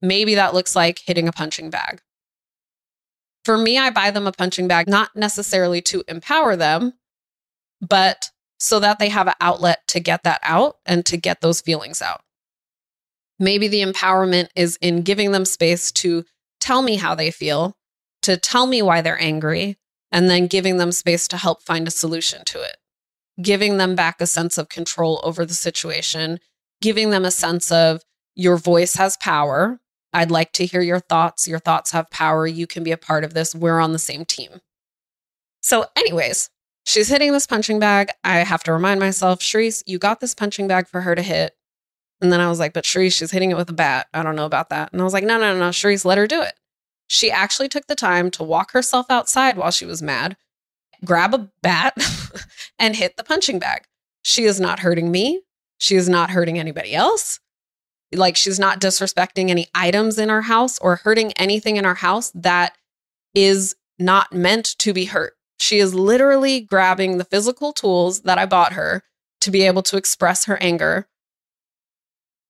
Maybe 0.02 0.34
that 0.36 0.54
looks 0.54 0.78
like 0.78 1.02
hitting 1.06 1.28
a 1.28 1.34
punching 1.34 1.72
bag. 1.72 2.02
For 3.44 3.58
me, 3.58 3.78
I 3.78 3.90
buy 3.90 4.12
them 4.12 4.28
a 4.28 4.32
punching 4.32 4.70
bag, 4.70 4.88
not 4.88 5.14
necessarily 5.14 5.82
to 5.82 6.06
empower 6.08 6.56
them, 6.56 6.94
but 7.82 8.30
so 8.64 8.80
that 8.80 8.98
they 8.98 9.10
have 9.10 9.28
an 9.28 9.34
outlet 9.42 9.86
to 9.90 10.00
get 10.00 10.24
that 10.24 10.40
out 10.42 10.78
and 10.86 11.06
to 11.06 11.18
get 11.18 11.42
those 11.42 11.60
feelings 11.60 12.02
out. 12.02 12.22
Maybe 13.38 13.68
the 13.68 13.82
empowerment 13.84 14.48
is 14.56 14.78
in 14.80 15.02
giving 15.02 15.34
them 15.34 15.44
space 15.44 15.92
to 15.92 16.24
tell 16.62 16.82
me 16.82 16.96
how 16.96 17.14
they 17.14 17.30
feel, 17.30 17.76
to 18.22 18.38
tell 18.38 18.66
me 18.66 18.82
why 18.82 19.02
they're 19.02 19.22
angry, 19.22 19.78
and 20.14 20.30
then 20.30 20.48
giving 20.48 20.78
them 20.78 20.94
space 20.94 21.28
to 21.28 21.38
help 21.38 21.62
find 21.62 21.90
a 21.90 21.92
solution 21.92 22.46
to 22.46 22.62
it. 22.62 22.78
Giving 23.42 23.78
them 23.78 23.96
back 23.96 24.22
a 24.22 24.28
sense 24.28 24.58
of 24.58 24.70
control 24.70 25.20
over 25.26 25.46
the 25.46 25.54
situation, 25.54 26.40
giving 26.82 27.10
them 27.10 27.26
a 27.26 27.32
sense 27.32 27.70
of 27.70 28.02
your 28.34 28.56
voice 28.56 28.96
has 28.96 29.18
power. 29.18 29.82
I'd 30.14 30.32
like 30.32 30.54
to 30.54 30.66
hear 30.66 30.82
your 30.82 31.02
thoughts. 31.02 31.50
Your 31.50 31.60
thoughts 31.60 31.92
have 31.92 32.10
power. 32.12 32.48
You 32.48 32.66
can 32.66 32.86
be 32.86 32.92
a 32.92 32.98
part 32.98 33.26
of 33.26 33.34
this. 33.34 33.54
We're 33.54 33.82
on 33.82 33.92
the 33.92 34.00
same 34.00 34.24
team. 34.24 34.62
So, 35.62 35.88
anyways, 35.98 36.50
she's 36.84 37.08
hitting 37.08 37.32
this 37.32 37.48
punching 37.48 37.80
bag. 37.80 38.10
I 38.24 38.40
have 38.40 38.64
to 38.64 38.74
remind 38.74 39.00
myself, 39.00 39.40
Charisse, 39.40 39.84
you 39.86 39.98
got 39.98 40.20
this 40.20 40.34
punching 40.34 40.68
bag 40.68 40.88
for 40.88 41.02
her 41.02 41.16
to 41.16 41.22
hit. 41.22 41.56
And 42.22 42.32
then 42.32 42.40
I 42.40 42.48
was 42.50 42.60
like, 42.60 42.74
but 42.74 42.86
Charisse, 42.86 43.18
she's 43.18 43.32
hitting 43.32 43.52
it 43.52 43.58
with 43.58 43.70
a 43.70 43.74
bat. 43.74 44.08
I 44.14 44.24
don't 44.24 44.36
know 44.36 44.46
about 44.46 44.70
that. 44.70 44.92
And 44.94 45.02
I 45.02 45.04
was 45.04 45.14
like, 45.14 45.24
no, 45.24 45.38
no, 45.38 45.58
no, 45.58 45.70
Charisse, 45.70 46.06
let 46.06 46.18
her 46.18 46.28
do 46.28 46.42
it. 46.42 46.54
She 47.08 47.32
actually 47.32 47.68
took 47.68 47.88
the 47.88 47.96
time 47.96 48.32
to 48.32 48.44
walk 48.44 48.72
herself 48.72 49.08
outside 49.10 49.58
while 49.58 49.72
she 49.72 49.86
was 49.86 50.02
mad, 50.02 50.38
grab 51.04 51.34
a 51.34 51.50
bat, 51.62 51.96
and 52.80 52.96
hit 52.96 53.18
the 53.18 53.24
punching 53.24 53.60
bag. 53.60 53.84
She 54.24 54.46
is 54.46 54.60
not 54.60 54.80
hurting 54.80 55.12
me. 55.12 55.42
She 55.80 55.96
is 55.96 56.08
not 56.08 56.30
hurting 56.30 56.58
anybody 56.58 56.96
else. 56.96 57.40
Like 58.14 58.38
she's 58.38 58.60
not 58.60 58.80
disrespecting 58.80 59.50
any 59.50 59.68
items 59.76 60.18
in 60.18 60.30
our 60.30 60.44
house 60.44 60.80
or 60.80 60.98
hurting 60.98 61.34
anything 61.34 61.78
in 61.78 61.86
our 61.86 61.96
house 61.96 62.32
that 62.36 62.78
is 63.34 63.76
not 64.00 64.32
meant 64.32 64.78
to 64.80 64.94
be 64.94 65.06
hurt. 65.06 65.34
She 65.64 65.80
is 65.80 65.96
literally 65.96 66.60
grabbing 66.60 67.18
the 67.18 67.26
physical 67.26 67.74
tools 67.74 68.22
that 68.22 68.38
I 68.38 68.46
bought 68.46 68.74
her 68.74 69.04
to 69.42 69.52
be 69.52 69.64
able 69.64 69.82
to 69.84 69.98
express 69.98 70.46
her 70.46 70.58
anger 70.62 71.08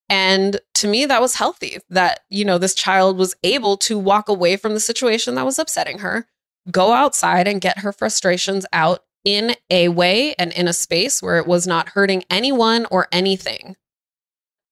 and 0.08 0.60
to 0.74 0.88
me, 0.88 1.06
that 1.06 1.20
was 1.20 1.36
healthy 1.36 1.78
that, 1.88 2.20
you 2.28 2.44
know, 2.44 2.58
this 2.58 2.74
child 2.74 3.16
was 3.16 3.34
able 3.42 3.76
to 3.78 3.98
walk 3.98 4.28
away 4.28 4.56
from 4.56 4.74
the 4.74 4.80
situation 4.80 5.34
that 5.34 5.46
was 5.46 5.58
upsetting 5.58 5.98
her, 6.00 6.26
go 6.70 6.92
outside 6.92 7.48
and 7.48 7.60
get 7.60 7.78
her 7.78 7.92
frustrations 7.92 8.66
out 8.72 9.00
in 9.24 9.54
a 9.70 9.88
way 9.88 10.34
and 10.34 10.52
in 10.52 10.68
a 10.68 10.74
space 10.74 11.22
where 11.22 11.38
it 11.38 11.46
was 11.46 11.66
not 11.66 11.90
hurting 11.90 12.24
anyone 12.28 12.86
or 12.90 13.08
anything. 13.10 13.76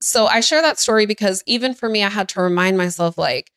So 0.02 0.26
I 0.26 0.40
share 0.40 0.60
that 0.60 0.78
story 0.78 1.06
because 1.06 1.42
even 1.46 1.72
for 1.72 1.88
me, 1.88 2.02
I 2.02 2.10
had 2.10 2.28
to 2.30 2.42
remind 2.42 2.76
myself 2.76 3.16
like, 3.16 3.50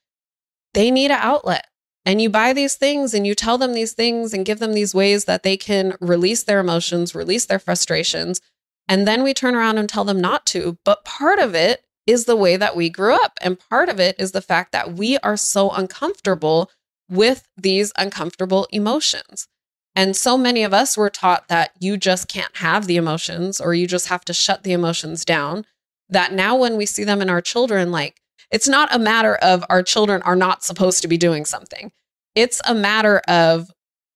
they 0.74 0.92
need 0.92 1.12
an 1.12 1.20
outlet. 1.20 1.68
And 2.06 2.22
you 2.22 2.30
buy 2.30 2.54
these 2.54 2.76
things 2.76 3.14
and 3.14 3.26
you 3.26 3.34
tell 3.34 3.58
them 3.58 3.74
these 3.74 3.94
things 3.94 4.34
and 4.34 4.46
give 4.46 4.60
them 4.60 4.74
these 4.74 4.94
ways 4.94 5.26
that 5.26 5.44
they 5.44 5.58
can 5.58 5.96
release 6.00 6.44
their 6.44 6.60
emotions, 6.60 7.16
release 7.16 7.46
their 7.46 7.60
frustrations 7.60 8.40
and 8.88 9.08
then 9.08 9.24
we 9.24 9.34
turn 9.34 9.56
around 9.56 9.78
and 9.78 9.90
tell 9.90 10.04
them 10.04 10.22
not 10.22 10.46
to. 10.48 10.78
But 10.84 11.06
part 11.06 11.40
of 11.40 11.56
it 11.56 11.84
is 12.06 12.26
the 12.26 12.36
way 12.36 12.56
that 12.56 12.76
we 12.76 12.90
grew 12.90 13.16
up. 13.16 13.38
And 13.42 13.60
part 13.60 13.90
of 13.90 14.00
it 14.00 14.16
is 14.20 14.32
the 14.32 14.42
fact 14.42 14.72
that 14.72 14.94
we 14.94 15.18
are 15.20 15.38
so 15.38 15.72
uncomfortable 15.72 16.70
with 17.10 17.48
these 17.58 17.92
uncomfortable 17.98 18.68
emotions. 18.72 19.48
And 19.96 20.16
so 20.16 20.38
many 20.38 20.64
of 20.64 20.74
us 20.74 20.98
were 20.98 21.10
taught 21.10 21.48
that 21.48 21.72
you 21.80 21.98
just 21.98 22.28
can't 22.28 22.58
have 22.58 22.86
the 22.86 22.98
emotions 22.98 23.62
or 23.62 23.74
you 23.74 23.88
just 23.88 24.08
have 24.08 24.26
to 24.26 24.34
shut 24.34 24.64
the 24.64 24.74
emotions 24.74 25.24
down. 25.26 25.66
That 26.10 26.34
now, 26.34 26.56
when 26.56 26.78
we 26.78 26.86
see 26.86 27.04
them 27.04 27.22
in 27.22 27.30
our 27.30 27.42
children, 27.42 27.92
like 27.92 28.22
it's 28.52 28.68
not 28.68 28.94
a 28.94 29.00
matter 29.00 29.36
of 29.36 29.64
our 29.70 29.84
children 29.84 30.22
are 30.24 30.36
not 30.36 30.64
supposed 30.64 31.02
to 31.02 31.08
be 31.08 31.18
doing 31.18 31.46
something, 31.46 31.92
it's 32.36 32.62
a 32.68 32.76
matter 32.76 33.22
of 33.28 33.72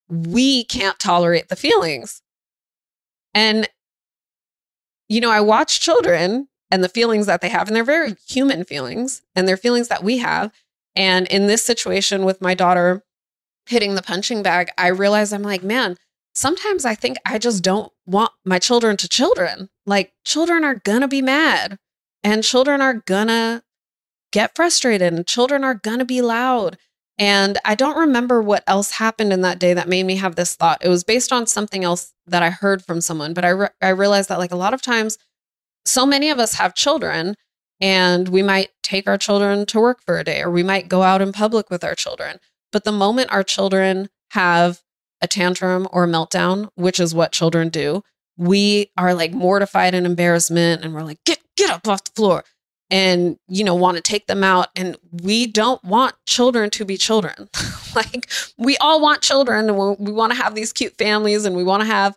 we 0.10 0.63
can't 0.65 1.00
tolerate 1.00 1.50
the 1.50 1.56
feelings. 1.56 2.22
And 3.34 3.70
you 5.08 5.20
know, 5.20 5.32
I 5.32 5.42
watch 5.42 5.82
children 5.82 6.48
and 6.72 6.84
the 6.84 6.89
feelings 6.89 7.26
that 7.26 7.42
they 7.42 7.50
have, 7.50 7.68
and 7.68 7.76
they're 7.76 7.84
very 7.84 8.15
human 8.28 8.63
feelings, 8.63 9.24
and 9.36 9.48
they're 9.48 9.58
feelings 9.58 9.88
that 9.88 10.04
we 10.04 10.20
have. 10.20 10.52
And 10.96 11.28
in 11.28 11.48
this 11.48 11.63
situation 11.63 12.26
with 12.26 12.42
my 12.42 12.54
daughter 12.54 13.04
hitting 13.65 13.96
the 13.96 14.04
punching 14.04 14.44
bag, 14.44 14.70
I 14.78 14.88
realized 14.88 15.34
I'm 15.34 15.42
like, 15.42 15.63
man, 15.63 15.98
sometimes 16.34 16.86
I 16.86 16.94
think 16.96 17.18
I 17.26 17.39
just 17.39 17.63
don't 17.63 17.92
want 18.06 18.32
my 18.46 18.60
children 18.60 18.98
to 18.98 19.10
children. 19.10 19.70
Like, 19.86 20.13
children 20.26 20.63
are 20.63 20.76
gonna 20.76 21.08
be 21.08 21.24
mad, 21.24 21.80
and 22.24 22.44
children 22.44 22.82
are 22.82 22.94
gonna 22.94 23.63
get 24.32 24.56
frustrated, 24.56 25.13
and 25.13 25.28
children 25.28 25.63
are 25.63 25.76
gonna 25.76 26.06
be 26.06 26.22
loud. 26.22 26.78
And 27.18 27.58
I 27.65 27.76
don't 27.76 27.98
remember 27.98 28.42
what 28.42 28.63
else 28.65 28.92
happened 28.92 29.34
in 29.34 29.42
that 29.42 29.60
day 29.60 29.74
that 29.74 29.89
made 29.89 30.06
me 30.06 30.15
have 30.15 30.36
this 30.36 30.56
thought. 30.56 30.84
It 30.84 30.88
was 30.88 31.04
based 31.04 31.34
on 31.34 31.48
something 31.48 31.84
else 31.84 32.13
that 32.28 32.42
I 32.42 32.50
heard 32.50 32.84
from 32.84 33.02
someone, 33.02 33.34
but 33.34 33.44
I 33.44 33.50
re- 33.50 33.70
I 33.82 33.89
realized 33.89 34.30
that 34.30 34.39
like 34.39 34.54
a 34.54 34.58
lot 34.58 34.74
of 34.74 34.82
times 34.82 35.18
so 35.86 36.06
many 36.06 36.30
of 36.30 36.39
us 36.39 36.54
have 36.56 36.76
children 36.76 37.36
and 37.82 38.30
we 38.30 38.42
might 38.42 38.70
take 38.84 39.08
our 39.08 39.18
children 39.18 39.65
to 39.68 39.80
work 39.80 40.02
for 40.06 40.18
a 40.18 40.24
day 40.24 40.42
or 40.42 40.50
we 40.50 40.63
might 40.63 40.89
go 40.89 41.04
out 41.04 41.22
in 41.22 41.32
public 41.32 41.70
with 41.70 41.84
our 41.84 41.96
children. 41.96 42.39
But 42.72 42.84
the 42.84 42.92
moment 42.92 43.32
our 43.32 43.44
children 43.44 44.10
have 44.32 44.82
a 45.22 45.28
tantrum 45.28 45.88
or 45.92 46.06
a 46.06 46.08
meltdown, 46.08 46.70
which 46.76 47.00
is 47.00 47.13
what 47.13 47.32
children 47.32 47.70
do, 47.70 48.04
we 48.38 48.92
are 48.98 49.13
like 49.13 49.34
mortified 49.34 49.94
and 49.94 50.06
embarrassment 50.06 50.84
and 50.84 50.94
we're 50.94 51.04
like 51.04 51.24
get 51.26 51.39
get 51.58 51.70
up 51.70 51.88
off 51.88 52.06
the 52.06 52.12
floor 52.12 52.44
and 52.89 53.38
you 53.47 53.63
know 53.63 53.75
want 53.75 53.97
to 53.97 54.02
take 54.02 54.28
them 54.28 54.43
out 54.43 54.67
and 54.75 54.97
we 55.12 55.45
don't 55.45 55.84
want 55.84 56.15
children 56.25 56.69
to 56.71 56.86
be 56.86 56.97
children. 56.97 57.49
Like 57.95 58.30
we 58.60 58.78
all 58.78 59.02
want 59.02 59.23
children 59.23 59.67
and 59.67 59.97
we 59.97 60.12
want 60.12 60.32
to 60.32 60.38
have 60.38 60.54
these 60.54 60.71
cute 60.71 60.95
families 60.95 61.43
and 61.43 61.56
we 61.56 61.63
want 61.63 61.82
to 61.82 61.88
have 61.88 62.15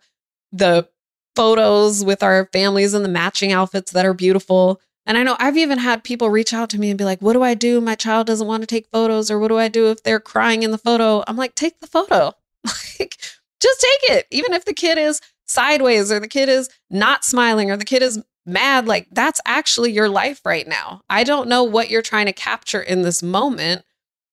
the 0.52 0.87
photos 1.35 2.04
with 2.04 2.22
our 2.22 2.50
families 2.52 2.92
and 2.92 3.02
the 3.02 3.08
matching 3.08 3.52
outfits 3.52 3.90
that 3.92 4.04
are 4.04 4.12
beautiful. 4.12 4.82
And 5.06 5.16
i 5.16 5.22
know 5.22 5.35
i've 5.38 5.56
even 5.56 5.78
had 5.78 6.04
people 6.04 6.28
reach 6.28 6.52
out 6.52 6.68
to 6.70 6.78
me 6.78 6.90
and 6.90 6.98
be 6.98 7.06
like 7.06 7.22
what 7.22 7.32
do 7.32 7.42
i 7.42 7.54
do? 7.54 7.80
My 7.80 7.94
child 7.94 8.26
doesn't 8.26 8.46
want 8.46 8.62
to 8.62 8.66
take 8.66 8.87
photos 8.92 9.30
or 9.30 9.38
what 9.38 9.48
do 9.48 9.56
i 9.56 9.68
do 9.68 9.90
if 9.90 10.02
they're 10.02 10.20
crying 10.20 10.62
in 10.62 10.72
the 10.72 10.78
photo? 10.78 11.24
I'm 11.26 11.38
like 11.38 11.54
take 11.54 11.80
the 11.80 11.87
photo. 11.87 12.32
Like 13.00 13.16
just 13.62 13.80
take 13.80 14.18
it 14.18 14.26
even 14.30 14.52
if 14.52 14.66
the 14.66 14.74
kid 14.74 14.98
is 14.98 15.22
sideways 15.46 16.12
or 16.12 16.20
the 16.20 16.28
kid 16.28 16.50
is 16.50 16.68
not 16.90 17.24
smiling 17.24 17.70
or 17.70 17.78
the 17.78 17.85
kid 17.87 18.02
is 18.02 18.22
mad, 18.46 18.87
like 18.87 19.09
that's 19.12 19.40
actually 19.46 19.92
your 19.92 20.09
life 20.09 20.40
right 20.44 20.66
now. 20.66 21.02
I 21.09 21.24
don't 21.24 21.48
know 21.48 21.64
what 21.64 21.90
you're 21.90 22.02
trying 22.02 22.26
to 22.26 22.33
capture 22.33 22.81
in 22.81 23.02
this 23.02 23.22
moment, 23.22 23.85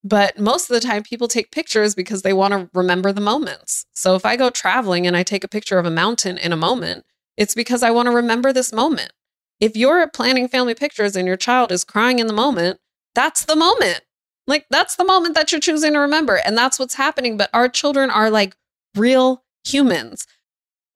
but 0.04 0.40
most 0.40 0.70
of 0.70 0.74
the 0.74 0.86
time 0.86 1.04
people 1.04 1.28
take 1.28 1.52
pictures 1.52 1.96
because 1.96 2.22
they 2.22 2.34
want 2.34 2.54
to 2.54 2.70
remember 2.74 3.12
the 3.12 3.22
moments. 3.22 3.86
So 3.94 4.16
if 4.16 4.26
I 4.26 4.36
go 4.36 4.50
traveling 4.50 5.06
and 5.06 5.16
I 5.16 5.24
take 5.24 5.44
a 5.44 5.50
picture 5.50 5.78
of 5.78 5.86
a 5.86 5.92
mountain 5.92 6.38
in 6.38 6.54
a 6.54 6.58
moment, 6.58 7.06
it's 7.38 7.56
because 7.56 7.84
I 7.84 7.92
want 7.92 8.08
to 8.08 8.16
remember 8.16 8.52
this 8.52 8.74
moment. 8.74 9.12
If 9.60 9.76
you're 9.76 10.08
planning 10.08 10.48
family 10.48 10.74
pictures 10.74 11.16
and 11.16 11.28
your 11.28 11.38
child 11.38 11.72
is 11.72 11.84
crying 11.84 12.20
in 12.20 12.28
the 12.28 12.34
moment, 12.34 12.80
that's 13.14 13.46
the 13.46 13.56
moment. 13.56 14.02
Like 14.48 14.66
that's 14.70 14.96
the 14.96 15.06
moment 15.06 15.36
that 15.36 15.52
you're 15.52 15.62
choosing 15.62 15.94
to 15.94 16.00
remember. 16.00 16.40
And 16.46 16.58
that's 16.58 16.80
what's 16.80 16.96
happening. 16.96 17.38
But 17.38 17.50
our 17.54 17.70
children 17.70 18.10
are 18.10 18.30
like 18.30 18.56
real 18.96 19.44
humans. 19.66 20.26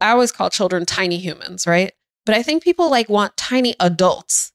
I 0.02 0.12
always 0.12 0.32
call 0.32 0.50
children 0.50 0.86
tiny 0.86 1.18
humans, 1.18 1.68
right? 1.68 1.94
But 2.26 2.36
I 2.36 2.44
think 2.44 2.64
people 2.64 2.90
like 2.90 3.10
want 3.10 3.38
tiny 3.38 3.76
adults. 3.80 4.52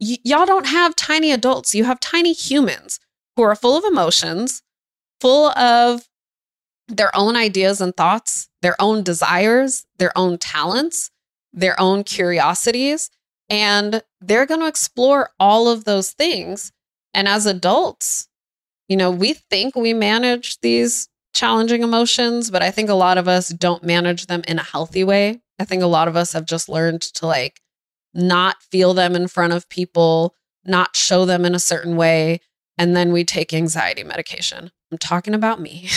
Y- 0.00 0.18
y'all 0.24 0.46
don't 0.46 0.66
have 0.66 0.96
tiny 0.96 1.32
adults. 1.32 1.74
You 1.74 1.84
have 1.84 2.00
tiny 2.00 2.32
humans 2.32 3.00
who 3.36 3.42
are 3.42 3.54
full 3.54 3.76
of 3.76 3.84
emotions, 3.84 4.62
full 5.20 5.50
of 5.50 6.08
their 6.88 7.14
own 7.16 7.36
ideas 7.36 7.80
and 7.80 7.96
thoughts, 7.96 8.48
their 8.62 8.80
own 8.80 9.02
desires, 9.02 9.86
their 9.98 10.16
own 10.16 10.38
talents, 10.38 11.10
their 11.52 11.78
own 11.80 12.04
curiosities. 12.04 13.10
And 13.48 14.02
they're 14.20 14.46
going 14.46 14.60
to 14.60 14.66
explore 14.66 15.30
all 15.40 15.68
of 15.68 15.84
those 15.84 16.12
things. 16.12 16.72
And 17.12 17.26
as 17.26 17.46
adults, 17.46 18.28
you 18.88 18.96
know, 18.96 19.10
we 19.10 19.34
think 19.34 19.74
we 19.74 19.94
manage 19.94 20.60
these 20.60 21.08
challenging 21.32 21.82
emotions, 21.82 22.50
but 22.50 22.62
I 22.62 22.70
think 22.70 22.88
a 22.88 22.94
lot 22.94 23.18
of 23.18 23.28
us 23.28 23.48
don't 23.48 23.84
manage 23.84 24.26
them 24.26 24.42
in 24.48 24.58
a 24.58 24.64
healthy 24.64 25.04
way. 25.04 25.40
I 25.60 25.64
think 25.64 25.82
a 25.82 25.86
lot 25.86 26.08
of 26.08 26.16
us 26.16 26.32
have 26.32 26.46
just 26.46 26.68
learned 26.68 27.02
to 27.02 27.26
like 27.26 27.60
not 28.14 28.62
feel 28.62 28.94
them 28.94 29.14
in 29.14 29.28
front 29.28 29.52
of 29.52 29.68
people, 29.68 30.34
not 30.64 30.96
show 30.96 31.24
them 31.24 31.44
in 31.44 31.54
a 31.54 31.60
certain 31.60 31.96
way, 31.96 32.40
and 32.78 32.96
then 32.96 33.12
we 33.12 33.24
take 33.24 33.52
anxiety 33.52 34.02
medication. 34.02 34.70
I'm 34.90 34.98
talking 34.98 35.34
about 35.34 35.60
me. 35.60 35.88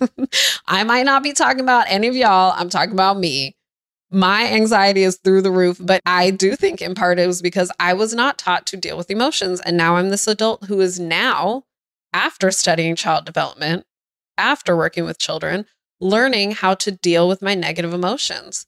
I 0.66 0.84
might 0.84 1.04
not 1.04 1.22
be 1.22 1.32
talking 1.32 1.60
about 1.60 1.86
any 1.88 2.06
of 2.06 2.14
y'all. 2.14 2.54
I'm 2.56 2.70
talking 2.70 2.92
about 2.92 3.18
me. 3.18 3.56
My 4.12 4.46
anxiety 4.46 5.02
is 5.02 5.18
through 5.22 5.42
the 5.42 5.50
roof, 5.50 5.78
but 5.80 6.00
I 6.06 6.30
do 6.30 6.56
think 6.56 6.80
in 6.80 6.94
part 6.94 7.18
it 7.18 7.26
was 7.26 7.42
because 7.42 7.70
I 7.78 7.94
was 7.94 8.14
not 8.14 8.38
taught 8.38 8.66
to 8.68 8.76
deal 8.76 8.96
with 8.96 9.10
emotions. 9.10 9.60
And 9.60 9.76
now 9.76 9.96
I'm 9.96 10.08
this 10.10 10.26
adult 10.26 10.64
who 10.64 10.80
is 10.80 10.98
now, 10.98 11.64
after 12.12 12.50
studying 12.50 12.96
child 12.96 13.24
development, 13.24 13.84
after 14.38 14.76
working 14.76 15.04
with 15.04 15.18
children, 15.18 15.66
learning 16.00 16.52
how 16.52 16.74
to 16.74 16.90
deal 16.90 17.28
with 17.28 17.42
my 17.42 17.54
negative 17.54 17.92
emotions. 17.92 18.66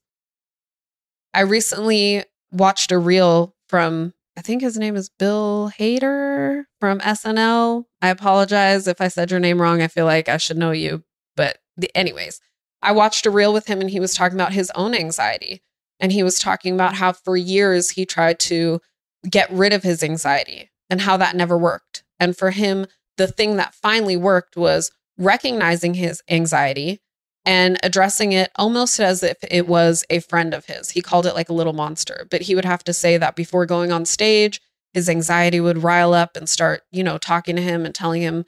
I 1.34 1.40
recently 1.40 2.24
watched 2.50 2.92
a 2.92 2.98
reel 2.98 3.54
from, 3.68 4.12
I 4.36 4.42
think 4.42 4.62
his 4.62 4.76
name 4.76 4.96
is 4.96 5.08
Bill 5.08 5.72
Hader 5.78 6.64
from 6.80 7.00
SNL. 7.00 7.84
I 8.00 8.08
apologize 8.08 8.86
if 8.86 9.00
I 9.00 9.08
said 9.08 9.30
your 9.30 9.40
name 9.40 9.60
wrong. 9.60 9.80
I 9.80 9.88
feel 9.88 10.04
like 10.04 10.28
I 10.28 10.36
should 10.36 10.58
know 10.58 10.72
you. 10.72 11.04
But, 11.36 11.58
the, 11.76 11.90
anyways, 11.96 12.40
I 12.82 12.92
watched 12.92 13.24
a 13.24 13.30
reel 13.30 13.52
with 13.52 13.66
him 13.66 13.80
and 13.80 13.90
he 13.90 14.00
was 14.00 14.14
talking 14.14 14.36
about 14.36 14.52
his 14.52 14.70
own 14.74 14.94
anxiety. 14.94 15.62
And 16.00 16.12
he 16.12 16.22
was 16.22 16.38
talking 16.38 16.74
about 16.74 16.94
how 16.96 17.12
for 17.12 17.36
years 17.36 17.90
he 17.90 18.04
tried 18.04 18.38
to 18.40 18.80
get 19.28 19.50
rid 19.50 19.72
of 19.72 19.84
his 19.84 20.02
anxiety 20.02 20.70
and 20.90 21.00
how 21.00 21.16
that 21.16 21.36
never 21.36 21.56
worked. 21.56 22.02
And 22.18 22.36
for 22.36 22.50
him, 22.50 22.86
the 23.16 23.28
thing 23.28 23.56
that 23.56 23.74
finally 23.74 24.16
worked 24.16 24.56
was 24.56 24.90
recognizing 25.16 25.94
his 25.94 26.22
anxiety 26.28 27.00
and 27.44 27.78
addressing 27.82 28.32
it 28.32 28.50
almost 28.56 29.00
as 29.00 29.22
if 29.22 29.36
it 29.50 29.66
was 29.66 30.04
a 30.10 30.20
friend 30.20 30.54
of 30.54 30.66
his. 30.66 30.90
He 30.90 31.02
called 31.02 31.26
it 31.26 31.34
like 31.34 31.48
a 31.48 31.54
little 31.54 31.72
monster, 31.72 32.26
but 32.30 32.42
he 32.42 32.54
would 32.54 32.64
have 32.64 32.84
to 32.84 32.92
say 32.92 33.16
that 33.18 33.36
before 33.36 33.66
going 33.66 33.90
on 33.92 34.04
stage, 34.04 34.60
his 34.92 35.08
anxiety 35.08 35.60
would 35.60 35.82
rile 35.82 36.14
up 36.14 36.36
and 36.36 36.48
start, 36.48 36.82
you 36.92 37.02
know, 37.02 37.18
talking 37.18 37.56
to 37.56 37.62
him 37.62 37.84
and 37.84 37.94
telling 37.94 38.22
him 38.22 38.44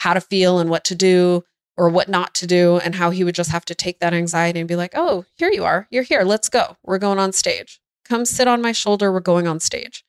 how 0.00 0.14
to 0.14 0.20
feel 0.20 0.58
and 0.58 0.70
what 0.70 0.84
to 0.84 0.94
do 0.94 1.44
or 1.78 1.90
what 1.90 2.08
not 2.08 2.34
to 2.34 2.46
do, 2.46 2.78
and 2.78 2.94
how 2.94 3.10
he 3.10 3.22
would 3.22 3.34
just 3.34 3.50
have 3.50 3.64
to 3.66 3.74
take 3.74 4.00
that 4.00 4.14
anxiety 4.14 4.58
and 4.60 4.68
be 4.68 4.76
like, 4.76 4.92
oh, 4.94 5.26
here 5.36 5.50
you 5.52 5.62
are. 5.62 5.86
You're 5.90 6.04
here. 6.04 6.22
Let's 6.22 6.48
go. 6.48 6.78
We're 6.82 6.96
going 6.98 7.18
on 7.18 7.32
stage. 7.32 7.80
Come 8.06 8.24
sit 8.24 8.48
on 8.48 8.62
my 8.62 8.72
shoulder. 8.72 9.12
We're 9.12 9.20
going 9.20 9.46
on 9.46 9.60
stage. 9.60 10.02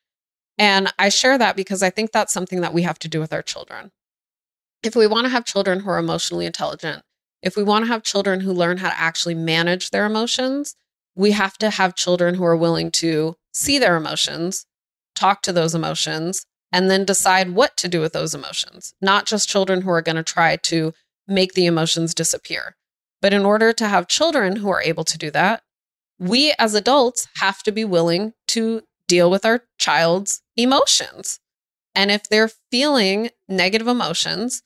And 0.56 0.90
I 0.98 1.10
share 1.10 1.36
that 1.36 1.56
because 1.56 1.82
I 1.82 1.90
think 1.90 2.10
that's 2.10 2.32
something 2.32 2.62
that 2.62 2.72
we 2.72 2.82
have 2.82 2.98
to 3.00 3.08
do 3.08 3.20
with 3.20 3.34
our 3.34 3.42
children. 3.42 3.92
If 4.82 4.96
we 4.96 5.06
want 5.06 5.26
to 5.26 5.30
have 5.30 5.44
children 5.44 5.80
who 5.80 5.90
are 5.90 5.98
emotionally 5.98 6.46
intelligent, 6.46 7.02
if 7.42 7.56
we 7.56 7.62
want 7.62 7.84
to 7.84 7.92
have 7.92 8.02
children 8.02 8.40
who 8.40 8.52
learn 8.52 8.78
how 8.78 8.88
to 8.88 8.98
actually 8.98 9.34
manage 9.34 9.90
their 9.90 10.06
emotions, 10.06 10.74
we 11.14 11.32
have 11.32 11.56
to 11.58 11.70
have 11.70 11.94
children 11.94 12.34
who 12.34 12.44
are 12.44 12.56
willing 12.56 12.90
to 12.92 13.34
see 13.52 13.78
their 13.78 13.96
emotions, 13.96 14.66
talk 15.14 15.42
to 15.42 15.52
those 15.52 15.74
emotions, 15.74 16.44
and 16.72 16.90
then 16.90 17.04
decide 17.04 17.50
what 17.50 17.76
to 17.76 17.88
do 17.88 18.00
with 18.00 18.12
those 18.12 18.34
emotions, 18.34 18.94
not 19.00 19.26
just 19.26 19.48
children 19.48 19.82
who 19.82 19.90
are 19.90 20.02
going 20.02 20.16
to 20.16 20.22
try 20.22 20.56
to 20.56 20.92
make 21.26 21.54
the 21.54 21.66
emotions 21.66 22.14
disappear. 22.14 22.76
But 23.20 23.32
in 23.34 23.44
order 23.44 23.72
to 23.72 23.88
have 23.88 24.08
children 24.08 24.56
who 24.56 24.70
are 24.70 24.82
able 24.82 25.04
to 25.04 25.18
do 25.18 25.30
that, 25.32 25.62
we 26.18 26.54
as 26.58 26.74
adults 26.74 27.26
have 27.36 27.62
to 27.62 27.72
be 27.72 27.84
willing 27.84 28.32
to 28.48 28.82
deal 29.06 29.30
with 29.30 29.44
our 29.44 29.62
child's 29.78 30.42
emotions. 30.56 31.40
And 31.94 32.10
if 32.10 32.28
they're 32.28 32.50
feeling 32.70 33.30
negative 33.48 33.88
emotions, 33.88 34.62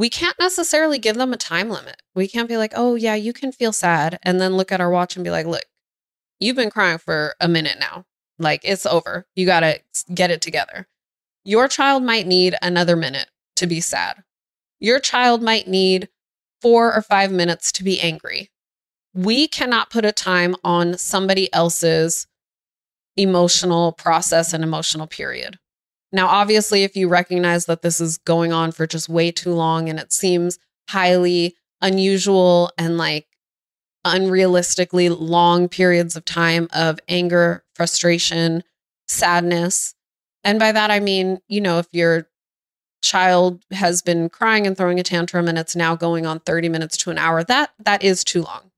we 0.00 0.08
can't 0.08 0.38
necessarily 0.40 0.98
give 0.98 1.16
them 1.16 1.34
a 1.34 1.36
time 1.36 1.68
limit. 1.68 2.00
We 2.14 2.26
can't 2.26 2.48
be 2.48 2.56
like, 2.56 2.72
oh, 2.74 2.94
yeah, 2.94 3.16
you 3.16 3.34
can 3.34 3.52
feel 3.52 3.70
sad. 3.70 4.18
And 4.22 4.40
then 4.40 4.56
look 4.56 4.72
at 4.72 4.80
our 4.80 4.88
watch 4.88 5.14
and 5.14 5.22
be 5.22 5.30
like, 5.30 5.44
look, 5.44 5.66
you've 6.38 6.56
been 6.56 6.70
crying 6.70 6.96
for 6.96 7.34
a 7.38 7.46
minute 7.46 7.76
now. 7.78 8.06
Like, 8.38 8.62
it's 8.64 8.86
over. 8.86 9.26
You 9.34 9.44
got 9.44 9.60
to 9.60 9.78
get 10.14 10.30
it 10.30 10.40
together. 10.40 10.88
Your 11.44 11.68
child 11.68 12.02
might 12.02 12.26
need 12.26 12.54
another 12.62 12.96
minute 12.96 13.28
to 13.56 13.66
be 13.66 13.82
sad. 13.82 14.24
Your 14.78 15.00
child 15.00 15.42
might 15.42 15.68
need 15.68 16.08
four 16.62 16.94
or 16.94 17.02
five 17.02 17.30
minutes 17.30 17.70
to 17.72 17.84
be 17.84 18.00
angry. 18.00 18.48
We 19.12 19.48
cannot 19.48 19.90
put 19.90 20.06
a 20.06 20.12
time 20.12 20.56
on 20.64 20.96
somebody 20.96 21.52
else's 21.52 22.26
emotional 23.18 23.92
process 23.92 24.54
and 24.54 24.64
emotional 24.64 25.06
period. 25.06 25.58
Now, 26.12 26.26
obviously, 26.26 26.82
if 26.82 26.96
you 26.96 27.08
recognize 27.08 27.66
that 27.66 27.82
this 27.82 28.00
is 28.00 28.18
going 28.18 28.52
on 28.52 28.72
for 28.72 28.86
just 28.86 29.08
way 29.08 29.30
too 29.30 29.52
long 29.52 29.88
and 29.88 29.98
it 29.98 30.12
seems 30.12 30.58
highly 30.88 31.56
unusual 31.80 32.70
and 32.76 32.98
like 32.98 33.26
unrealistically 34.04 35.14
long 35.18 35.68
periods 35.68 36.16
of 36.16 36.24
time 36.24 36.68
of 36.72 36.98
anger, 37.08 37.64
frustration, 37.74 38.64
sadness. 39.06 39.94
And 40.42 40.58
by 40.58 40.72
that, 40.72 40.90
I 40.90 41.00
mean, 41.00 41.40
you 41.48 41.60
know, 41.60 41.78
if 41.78 41.86
your 41.92 42.28
child 43.02 43.62
has 43.70 44.02
been 44.02 44.28
crying 44.28 44.66
and 44.66 44.76
throwing 44.76 44.98
a 44.98 45.02
tantrum 45.02 45.48
and 45.48 45.58
it's 45.58 45.76
now 45.76 45.94
going 45.94 46.26
on 46.26 46.40
30 46.40 46.68
minutes 46.68 46.96
to 46.98 47.10
an 47.10 47.18
hour, 47.18 47.44
that 47.44 47.70
that 47.78 48.02
is 48.02 48.24
too 48.24 48.42
long. 48.42 48.70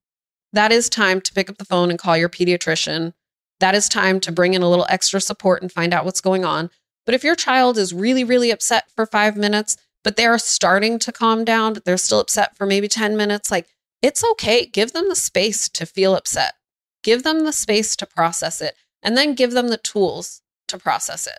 That 0.53 0.71
is 0.71 0.91
time 0.91 1.21
to 1.23 1.33
pick 1.33 1.49
up 1.49 1.57
the 1.57 1.65
phone 1.65 1.89
and 1.89 1.99
call 1.99 2.17
your 2.17 2.29
pediatrician. 2.29 3.15
That 3.61 3.75
is 3.75 3.89
time 3.89 4.21
to 4.21 4.33
bring 4.33 4.55
in 4.55 4.63
a 4.63 4.69
little 4.69 4.87
extra 4.89 5.21
support 5.21 5.63
and 5.63 5.73
find 5.73 5.95
out 5.95 6.05
what's 6.05 6.21
going 6.21 6.45
on 6.45 6.69
but 7.05 7.15
if 7.15 7.25
your 7.25 7.35
child 7.35 7.79
is 7.79 7.93
really, 7.93 8.25
really 8.25 8.51
upset 8.51 8.85
for 8.95 9.07
five 9.07 9.37
minutes, 9.37 9.77
but 10.05 10.17
they're 10.17 10.39
starting 10.39 10.99
to 11.01 11.13
calm 11.13 11.45
down, 11.45 11.75
but 11.75 11.85
they're 11.85 11.97
still 11.97 12.21
upset 12.21 12.57
for 12.57 12.67
maybe 12.67 12.89
10 12.89 13.17
minutes, 13.17 13.51
like 13.51 13.69
it's 14.01 14.25
okay. 14.33 14.67
Give 14.67 14.93
them 14.93 15.09
the 15.09 15.17
space 15.17 15.69
to 15.71 15.87
feel 15.87 16.15
upset. 16.17 16.55
Give 17.03 17.23
them 17.23 17.45
the 17.45 17.53
space 17.53 17.97
to 17.97 18.07
process 18.07 18.61
it 18.61 18.75
and 19.03 19.17
then 19.17 19.35
give 19.35 19.53
them 19.53 19.69
the 19.69 19.77
tools 19.77 20.43
to 20.69 20.79
process 20.79 21.27
it. 21.27 21.39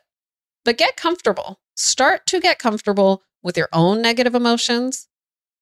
But 0.66 0.78
get 0.78 0.96
comfortable. 0.96 1.60
Start 1.76 2.26
to 2.28 2.40
get 2.40 2.60
comfortable 2.60 3.24
with 3.42 3.58
your 3.58 3.70
own 3.74 4.02
negative 4.02 4.36
emotions. 4.36 5.08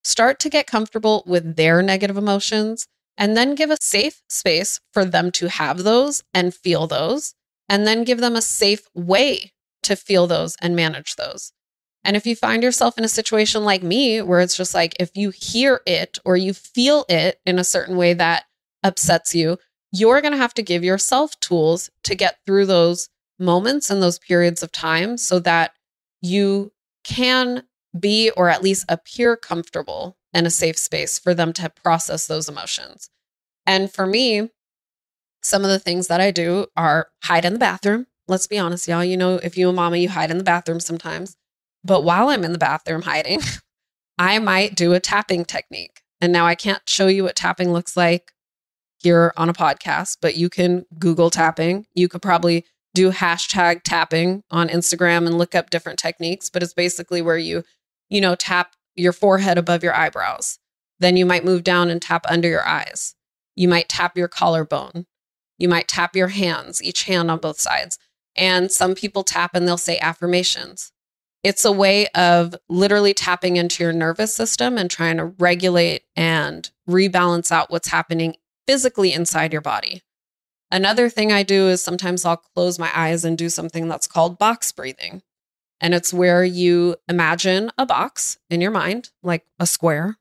Start 0.03 0.39
to 0.39 0.49
get 0.49 0.67
comfortable 0.67 1.23
with 1.25 1.55
their 1.55 1.81
negative 1.81 2.17
emotions 2.17 2.87
and 3.17 3.35
then 3.35 3.55
give 3.55 3.69
a 3.69 3.77
safe 3.81 4.21
space 4.29 4.79
for 4.91 5.05
them 5.05 5.31
to 5.31 5.47
have 5.47 5.83
those 5.83 6.23
and 6.33 6.53
feel 6.53 6.87
those. 6.87 7.33
And 7.69 7.87
then 7.87 8.03
give 8.03 8.19
them 8.19 8.35
a 8.35 8.41
safe 8.41 8.87
way 8.93 9.53
to 9.83 9.95
feel 9.95 10.27
those 10.27 10.55
and 10.61 10.75
manage 10.75 11.15
those. 11.15 11.53
And 12.03 12.15
if 12.15 12.25
you 12.25 12.35
find 12.35 12.63
yourself 12.63 12.97
in 12.97 13.03
a 13.03 13.09
situation 13.09 13.63
like 13.63 13.83
me, 13.83 14.21
where 14.21 14.39
it's 14.39 14.57
just 14.57 14.73
like 14.73 14.95
if 14.99 15.15
you 15.15 15.29
hear 15.29 15.81
it 15.85 16.17
or 16.25 16.35
you 16.35 16.53
feel 16.53 17.05
it 17.07 17.39
in 17.45 17.59
a 17.59 17.63
certain 17.63 17.95
way 17.95 18.13
that 18.13 18.45
upsets 18.83 19.35
you, 19.35 19.57
you're 19.91 20.21
going 20.21 20.31
to 20.31 20.37
have 20.37 20.53
to 20.55 20.63
give 20.63 20.83
yourself 20.83 21.39
tools 21.39 21.89
to 22.03 22.15
get 22.15 22.37
through 22.45 22.65
those 22.65 23.09
moments 23.37 23.89
and 23.89 24.01
those 24.01 24.19
periods 24.19 24.63
of 24.63 24.71
time 24.71 25.17
so 25.17 25.39
that 25.39 25.73
you 26.21 26.71
can 27.03 27.63
be 27.99 28.31
or 28.31 28.49
at 28.49 28.63
least 28.63 28.85
appear 28.87 29.35
comfortable 29.35 30.17
in 30.33 30.45
a 30.45 30.49
safe 30.49 30.77
space 30.77 31.19
for 31.19 31.33
them 31.33 31.51
to 31.53 31.69
process 31.69 32.27
those 32.27 32.47
emotions. 32.47 33.09
And 33.65 33.91
for 33.91 34.05
me, 34.05 34.49
some 35.43 35.63
of 35.63 35.69
the 35.69 35.79
things 35.79 36.07
that 36.07 36.21
I 36.21 36.31
do 36.31 36.67
are 36.77 37.09
hide 37.23 37.45
in 37.45 37.53
the 37.53 37.59
bathroom 37.59 38.07
Let's 38.27 38.47
be 38.47 38.57
honest, 38.57 38.87
y'all. 38.87 39.03
You 39.03 39.17
know, 39.17 39.35
if 39.35 39.57
you 39.57 39.67
and 39.67 39.75
mama, 39.75 39.97
you 39.97 40.09
hide 40.09 40.31
in 40.31 40.37
the 40.37 40.43
bathroom 40.43 40.79
sometimes. 40.79 41.35
But 41.83 42.03
while 42.03 42.29
I'm 42.29 42.43
in 42.43 42.51
the 42.51 42.57
bathroom 42.57 43.01
hiding, 43.03 43.41
I 44.17 44.39
might 44.39 44.75
do 44.75 44.93
a 44.93 44.99
tapping 44.99 45.45
technique. 45.45 46.01
And 46.19 46.31
now 46.31 46.45
I 46.45 46.55
can't 46.55 46.87
show 46.87 47.07
you 47.07 47.23
what 47.23 47.35
tapping 47.35 47.73
looks 47.73 47.97
like 47.97 48.33
here 48.99 49.33
on 49.35 49.49
a 49.49 49.53
podcast, 49.53 50.17
but 50.21 50.35
you 50.35 50.49
can 50.49 50.85
Google 50.99 51.31
tapping. 51.31 51.87
You 51.95 52.07
could 52.07 52.21
probably 52.21 52.65
do 52.93 53.11
hashtag 53.11 53.81
tapping 53.83 54.43
on 54.51 54.69
Instagram 54.69 55.25
and 55.25 55.37
look 55.37 55.55
up 55.55 55.69
different 55.69 55.97
techniques, 55.97 56.49
but 56.49 56.61
it's 56.61 56.73
basically 56.73 57.21
where 57.21 57.37
you, 57.37 57.63
you 58.09 58.21
know, 58.21 58.35
tap 58.35 58.75
your 58.95 59.13
forehead 59.13 59.57
above 59.57 59.83
your 59.83 59.95
eyebrows. 59.95 60.59
Then 60.99 61.17
you 61.17 61.25
might 61.25 61.45
move 61.45 61.63
down 61.63 61.89
and 61.89 62.01
tap 62.01 62.25
under 62.29 62.47
your 62.47 62.67
eyes. 62.67 63.15
You 63.55 63.67
might 63.67 63.89
tap 63.89 64.17
your 64.17 64.27
collarbone. 64.27 65.07
You 65.57 65.69
might 65.69 65.87
tap 65.87 66.15
your 66.15 66.27
hands, 66.27 66.83
each 66.83 67.03
hand 67.03 67.31
on 67.31 67.39
both 67.39 67.59
sides. 67.59 67.97
And 68.35 68.71
some 68.71 68.95
people 68.95 69.23
tap 69.23 69.51
and 69.53 69.67
they'll 69.67 69.77
say 69.77 69.99
affirmations. 69.99 70.91
It's 71.43 71.65
a 71.65 71.71
way 71.71 72.07
of 72.09 72.55
literally 72.69 73.13
tapping 73.13 73.57
into 73.57 73.83
your 73.83 73.93
nervous 73.93 74.33
system 74.33 74.77
and 74.77 74.89
trying 74.89 75.17
to 75.17 75.25
regulate 75.25 76.03
and 76.15 76.69
rebalance 76.87 77.51
out 77.51 77.71
what's 77.71 77.87
happening 77.87 78.35
physically 78.67 79.11
inside 79.11 79.51
your 79.51 79.61
body. 79.61 80.03
Another 80.69 81.09
thing 81.09 81.31
I 81.31 81.43
do 81.43 81.67
is 81.67 81.81
sometimes 81.81 82.23
I'll 82.23 82.37
close 82.37 82.79
my 82.79 82.89
eyes 82.95 83.25
and 83.25 83.37
do 83.37 83.49
something 83.49 83.87
that's 83.87 84.07
called 84.07 84.37
box 84.37 84.71
breathing. 84.71 85.21
And 85.81 85.93
it's 85.95 86.13
where 86.13 86.45
you 86.45 86.95
imagine 87.09 87.71
a 87.77 87.85
box 87.87 88.37
in 88.49 88.61
your 88.61 88.71
mind, 88.71 89.09
like 89.23 89.45
a 89.59 89.65
square, 89.65 90.17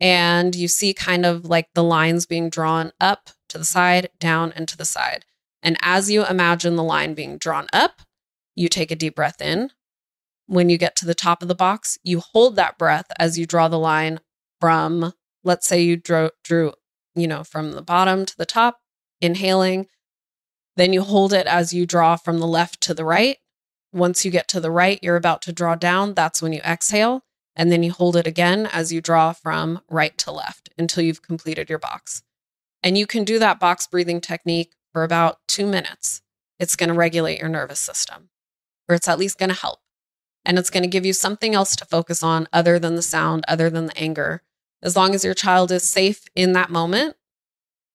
and 0.00 0.54
you 0.54 0.68
see 0.68 0.92
kind 0.92 1.24
of 1.24 1.44
like 1.44 1.68
the 1.74 1.84
lines 1.84 2.26
being 2.26 2.50
drawn 2.50 2.92
up 3.00 3.30
to 3.48 3.58
the 3.58 3.64
side, 3.64 4.10
down, 4.18 4.52
and 4.56 4.68
to 4.68 4.76
the 4.76 4.84
side. 4.84 5.24
And 5.68 5.76
as 5.82 6.10
you 6.10 6.24
imagine 6.24 6.76
the 6.76 6.82
line 6.82 7.12
being 7.12 7.36
drawn 7.36 7.66
up, 7.74 8.00
you 8.54 8.70
take 8.70 8.90
a 8.90 8.96
deep 8.96 9.14
breath 9.14 9.42
in. 9.42 9.68
When 10.46 10.70
you 10.70 10.78
get 10.78 10.96
to 10.96 11.04
the 11.04 11.14
top 11.14 11.42
of 11.42 11.48
the 11.48 11.54
box, 11.54 11.98
you 12.02 12.20
hold 12.20 12.56
that 12.56 12.78
breath 12.78 13.04
as 13.18 13.38
you 13.38 13.44
draw 13.44 13.68
the 13.68 13.78
line 13.78 14.20
from 14.62 15.12
let's 15.44 15.68
say 15.68 15.82
you 15.82 15.98
drew, 15.98 16.30
drew, 16.42 16.72
you 17.14 17.26
know, 17.26 17.44
from 17.44 17.72
the 17.72 17.82
bottom 17.82 18.24
to 18.24 18.34
the 18.38 18.46
top, 18.46 18.78
inhaling. 19.20 19.88
Then 20.76 20.94
you 20.94 21.02
hold 21.02 21.34
it 21.34 21.46
as 21.46 21.74
you 21.74 21.84
draw 21.84 22.16
from 22.16 22.38
the 22.38 22.46
left 22.46 22.80
to 22.84 22.94
the 22.94 23.04
right. 23.04 23.36
Once 23.92 24.24
you 24.24 24.30
get 24.30 24.48
to 24.48 24.60
the 24.60 24.70
right, 24.70 24.98
you're 25.02 25.16
about 25.16 25.42
to 25.42 25.52
draw 25.52 25.74
down. 25.74 26.14
That's 26.14 26.40
when 26.40 26.54
you 26.54 26.60
exhale. 26.60 27.24
And 27.54 27.70
then 27.70 27.82
you 27.82 27.92
hold 27.92 28.16
it 28.16 28.26
again 28.26 28.64
as 28.72 28.90
you 28.90 29.02
draw 29.02 29.34
from 29.34 29.82
right 29.90 30.16
to 30.16 30.32
left 30.32 30.70
until 30.78 31.04
you've 31.04 31.20
completed 31.20 31.68
your 31.68 31.78
box. 31.78 32.22
And 32.82 32.96
you 32.96 33.06
can 33.06 33.24
do 33.24 33.38
that 33.38 33.60
box 33.60 33.86
breathing 33.86 34.22
technique 34.22 34.72
for 34.98 35.04
about 35.04 35.38
two 35.46 35.64
minutes. 35.64 36.22
It's 36.58 36.74
going 36.74 36.88
to 36.88 36.94
regulate 36.94 37.38
your 37.38 37.48
nervous 37.48 37.78
system, 37.78 38.30
or 38.88 38.96
it's 38.96 39.06
at 39.06 39.16
least 39.16 39.38
going 39.38 39.50
to 39.50 39.54
help. 39.54 39.78
And 40.44 40.58
it's 40.58 40.70
going 40.70 40.82
to 40.82 40.88
give 40.88 41.06
you 41.06 41.12
something 41.12 41.54
else 41.54 41.76
to 41.76 41.84
focus 41.84 42.20
on 42.20 42.48
other 42.52 42.80
than 42.80 42.96
the 42.96 43.02
sound, 43.02 43.44
other 43.46 43.70
than 43.70 43.86
the 43.86 43.96
anger. 43.96 44.42
As 44.82 44.96
long 44.96 45.14
as 45.14 45.24
your 45.24 45.34
child 45.34 45.70
is 45.70 45.88
safe 45.88 46.24
in 46.34 46.52
that 46.54 46.70
moment 46.70 47.14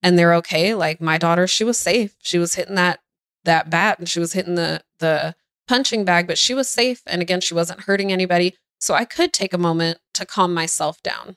and 0.02 0.18
they're 0.18 0.34
okay. 0.36 0.74
Like 0.74 1.02
my 1.02 1.18
daughter, 1.18 1.46
she 1.46 1.66
was 1.66 1.78
safe. 1.78 2.16
She 2.22 2.38
was 2.38 2.56
hitting 2.56 2.76
that 2.76 3.02
that 3.44 3.70
bat 3.70 4.00
and 4.00 4.08
she 4.08 4.22
was 4.22 4.32
hitting 4.32 4.56
the 4.56 4.82
the 5.00 5.36
punching 5.68 6.06
bag, 6.06 6.26
but 6.26 6.38
she 6.38 6.54
was 6.54 6.70
safe. 6.70 7.02
And 7.06 7.22
again, 7.22 7.42
she 7.42 7.54
wasn't 7.54 7.82
hurting 7.82 8.14
anybody. 8.14 8.56
So 8.80 8.94
I 8.94 9.04
could 9.04 9.34
take 9.34 9.54
a 9.54 9.58
moment 9.58 9.98
to 10.14 10.26
calm 10.26 10.54
myself 10.54 11.04
down. 11.04 11.36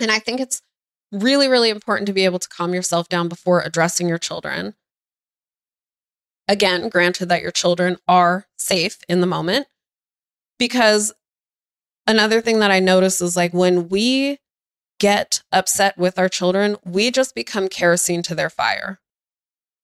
And 0.00 0.10
I 0.10 0.18
think 0.18 0.40
it's 0.40 0.60
really, 1.22 1.48
really 1.48 1.70
important 1.70 2.06
to 2.06 2.12
be 2.12 2.24
able 2.24 2.38
to 2.38 2.48
calm 2.48 2.74
yourself 2.74 3.08
down 3.08 3.28
before 3.28 3.60
addressing 3.60 4.08
your 4.08 4.18
children. 4.18 4.74
Again, 6.48 6.88
granted 6.88 7.28
that 7.28 7.42
your 7.42 7.50
children 7.50 7.96
are 8.06 8.46
safe 8.56 8.98
in 9.08 9.20
the 9.20 9.26
moment, 9.26 9.66
because 10.58 11.12
another 12.06 12.40
thing 12.40 12.60
that 12.60 12.70
I 12.70 12.80
notice 12.80 13.20
is 13.20 13.36
like 13.36 13.52
when 13.52 13.88
we 13.88 14.38
get 14.98 15.42
upset 15.52 15.98
with 15.98 16.18
our 16.18 16.28
children, 16.28 16.76
we 16.84 17.10
just 17.10 17.34
become 17.34 17.68
kerosene 17.68 18.22
to 18.22 18.34
their 18.34 18.48
fire. 18.48 19.00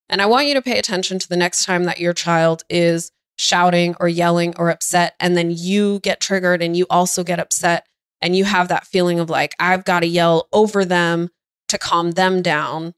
And 0.09 0.23
I 0.23 0.27
want 0.27 0.47
you 0.47 0.55
to 0.55 0.63
pay 0.63 0.79
attention 0.79 1.19
to 1.19 1.29
the 1.29 1.37
next 1.37 1.65
time 1.65 1.85
that 1.85 2.01
your 2.01 2.13
child 2.13 2.63
is 2.71 3.11
shouting 3.37 3.97
or 3.99 4.09
yelling 4.09 4.55
or 4.57 4.71
upset, 4.71 5.15
and 5.19 5.37
then 5.37 5.51
you 5.51 6.01
get 6.01 6.21
triggered 6.21 6.63
and 6.63 6.77
you 6.77 6.87
also 6.89 7.25
get 7.25 7.41
upset, 7.41 7.87
and 8.23 8.37
you 8.37 8.45
have 8.45 8.69
that 8.69 8.87
feeling 8.87 9.19
of 9.21 9.29
like, 9.29 9.55
I've 9.59 9.85
got 9.85 10.01
to 10.01 10.07
yell 10.07 10.49
over 10.53 10.85
them 10.85 11.29
to 11.69 11.77
calm 11.77 12.13
them 12.13 12.41
down. 12.41 12.95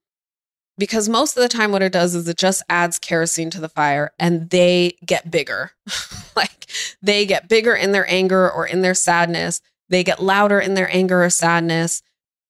Because 0.76 1.08
most 1.08 1.36
of 1.36 1.42
the 1.42 1.48
time, 1.48 1.72
what 1.72 1.82
it 1.82 1.92
does 1.92 2.14
is 2.14 2.28
it 2.28 2.36
just 2.36 2.62
adds 2.68 2.98
kerosene 2.98 3.50
to 3.50 3.60
the 3.60 3.68
fire 3.68 4.12
and 4.18 4.50
they 4.50 4.98
get 5.06 5.30
bigger. 5.30 5.70
like 6.36 6.66
they 7.00 7.24
get 7.24 7.48
bigger 7.48 7.74
in 7.74 7.92
their 7.92 8.08
anger 8.10 8.50
or 8.50 8.66
in 8.66 8.82
their 8.82 8.94
sadness. 8.94 9.60
They 9.88 10.04
get 10.04 10.22
louder 10.22 10.60
in 10.60 10.74
their 10.74 10.94
anger 10.94 11.24
or 11.24 11.30
sadness. 11.30 12.02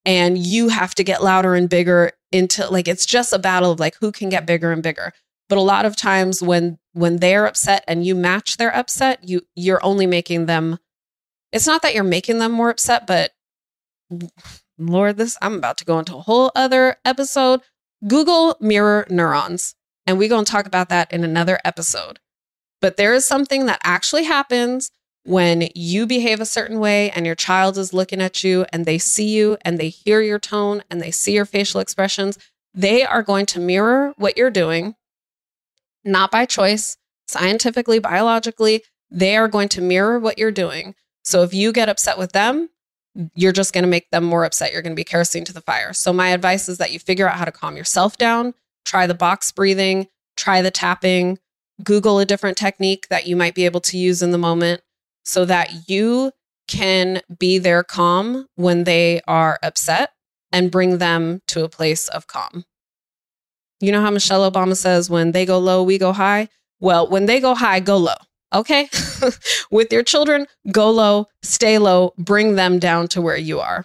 And 0.06 0.36
you 0.36 0.68
have 0.68 0.94
to 0.96 1.04
get 1.04 1.22
louder 1.22 1.54
and 1.54 1.68
bigger 1.68 2.12
into 2.32 2.68
like 2.68 2.88
it's 2.88 3.06
just 3.06 3.32
a 3.32 3.38
battle 3.38 3.70
of 3.70 3.80
like 3.80 3.96
who 4.00 4.10
can 4.10 4.28
get 4.28 4.46
bigger 4.46 4.72
and 4.72 4.82
bigger. 4.82 5.12
But 5.48 5.58
a 5.58 5.62
lot 5.62 5.86
of 5.86 5.96
times 5.96 6.42
when 6.42 6.78
when 6.92 7.18
they're 7.18 7.46
upset 7.46 7.84
and 7.86 8.04
you 8.04 8.14
match 8.14 8.56
their 8.56 8.74
upset, 8.74 9.28
you 9.28 9.42
you're 9.54 9.84
only 9.84 10.06
making 10.06 10.46
them 10.46 10.78
it's 11.54 11.66
not 11.66 11.82
that 11.82 11.94
you're 11.94 12.04
making 12.04 12.38
them 12.38 12.52
more 12.52 12.70
upset, 12.70 13.06
but 13.06 13.32
Lord, 14.76 15.16
this 15.16 15.38
I'm 15.40 15.54
about 15.54 15.78
to 15.78 15.84
go 15.84 15.98
into 15.98 16.16
a 16.16 16.20
whole 16.20 16.50
other 16.54 16.96
episode. 17.04 17.60
Google 18.06 18.56
mirror 18.60 19.06
neurons, 19.08 19.74
and 20.06 20.18
we're 20.18 20.28
going 20.28 20.44
to 20.44 20.50
talk 20.52 20.66
about 20.66 20.90
that 20.90 21.10
in 21.12 21.24
another 21.24 21.58
episode. 21.64 22.18
But 22.82 22.96
there 22.98 23.14
is 23.14 23.24
something 23.24 23.66
that 23.66 23.80
actually 23.82 24.24
happens 24.24 24.90
when 25.24 25.68
you 25.74 26.06
behave 26.06 26.40
a 26.40 26.46
certain 26.46 26.80
way 26.80 27.10
and 27.12 27.24
your 27.24 27.34
child 27.34 27.78
is 27.78 27.94
looking 27.94 28.20
at 28.20 28.44
you 28.44 28.66
and 28.72 28.84
they 28.84 28.98
see 28.98 29.34
you 29.34 29.56
and 29.62 29.78
they 29.78 29.88
hear 29.88 30.20
your 30.20 30.38
tone 30.38 30.82
and 30.90 31.00
they 31.00 31.10
see 31.10 31.32
your 31.32 31.46
facial 31.46 31.80
expressions. 31.80 32.36
They 32.74 33.04
are 33.04 33.22
going 33.22 33.46
to 33.46 33.60
mirror 33.60 34.12
what 34.18 34.36
you're 34.36 34.50
doing 34.50 34.96
not 36.04 36.30
by 36.30 36.44
choice, 36.44 36.96
scientifically, 37.26 37.98
biologically, 37.98 38.82
they 39.10 39.36
are 39.36 39.48
going 39.48 39.68
to 39.70 39.80
mirror 39.80 40.18
what 40.18 40.38
you're 40.38 40.50
doing. 40.50 40.94
So 41.24 41.42
if 41.42 41.54
you 41.54 41.72
get 41.72 41.88
upset 41.88 42.18
with 42.18 42.32
them, 42.32 42.68
you're 43.34 43.52
just 43.52 43.72
going 43.72 43.84
to 43.84 43.88
make 43.88 44.10
them 44.10 44.24
more 44.24 44.44
upset. 44.44 44.72
You're 44.72 44.82
going 44.82 44.92
to 44.92 45.00
be 45.00 45.04
kerosene 45.04 45.44
to 45.44 45.52
the 45.52 45.60
fire. 45.60 45.92
So 45.92 46.12
my 46.12 46.28
advice 46.28 46.68
is 46.68 46.78
that 46.78 46.92
you 46.92 46.98
figure 46.98 47.28
out 47.28 47.36
how 47.36 47.44
to 47.44 47.52
calm 47.52 47.76
yourself 47.76 48.18
down, 48.18 48.54
try 48.84 49.06
the 49.06 49.14
box 49.14 49.52
breathing, 49.52 50.08
try 50.36 50.62
the 50.62 50.70
tapping, 50.70 51.38
Google 51.82 52.18
a 52.18 52.24
different 52.24 52.56
technique 52.56 53.08
that 53.08 53.26
you 53.26 53.36
might 53.36 53.54
be 53.54 53.64
able 53.64 53.80
to 53.80 53.98
use 53.98 54.22
in 54.22 54.30
the 54.30 54.38
moment 54.38 54.82
so 55.24 55.44
that 55.44 55.88
you 55.88 56.32
can 56.68 57.20
be 57.38 57.58
their 57.58 57.82
calm 57.82 58.46
when 58.56 58.84
they 58.84 59.20
are 59.26 59.58
upset 59.62 60.12
and 60.52 60.70
bring 60.70 60.98
them 60.98 61.40
to 61.48 61.64
a 61.64 61.68
place 61.68 62.08
of 62.08 62.26
calm. 62.26 62.64
You 63.80 63.92
know 63.92 64.00
how 64.00 64.10
Michelle 64.10 64.50
Obama 64.50 64.76
says, 64.76 65.10
when 65.10 65.32
they 65.32 65.44
go 65.44 65.58
low, 65.58 65.82
we 65.82 65.98
go 65.98 66.12
high? 66.12 66.48
Well, 66.80 67.08
when 67.08 67.26
they 67.26 67.40
go 67.40 67.54
high, 67.54 67.80
go 67.80 67.96
low. 67.96 68.14
Okay. 68.54 68.88
With 69.70 69.92
your 69.92 70.02
children, 70.02 70.46
go 70.70 70.90
low, 70.90 71.28
stay 71.42 71.78
low, 71.78 72.14
bring 72.16 72.54
them 72.54 72.78
down 72.78 73.08
to 73.08 73.20
where 73.20 73.36
you 73.36 73.60
are. 73.60 73.84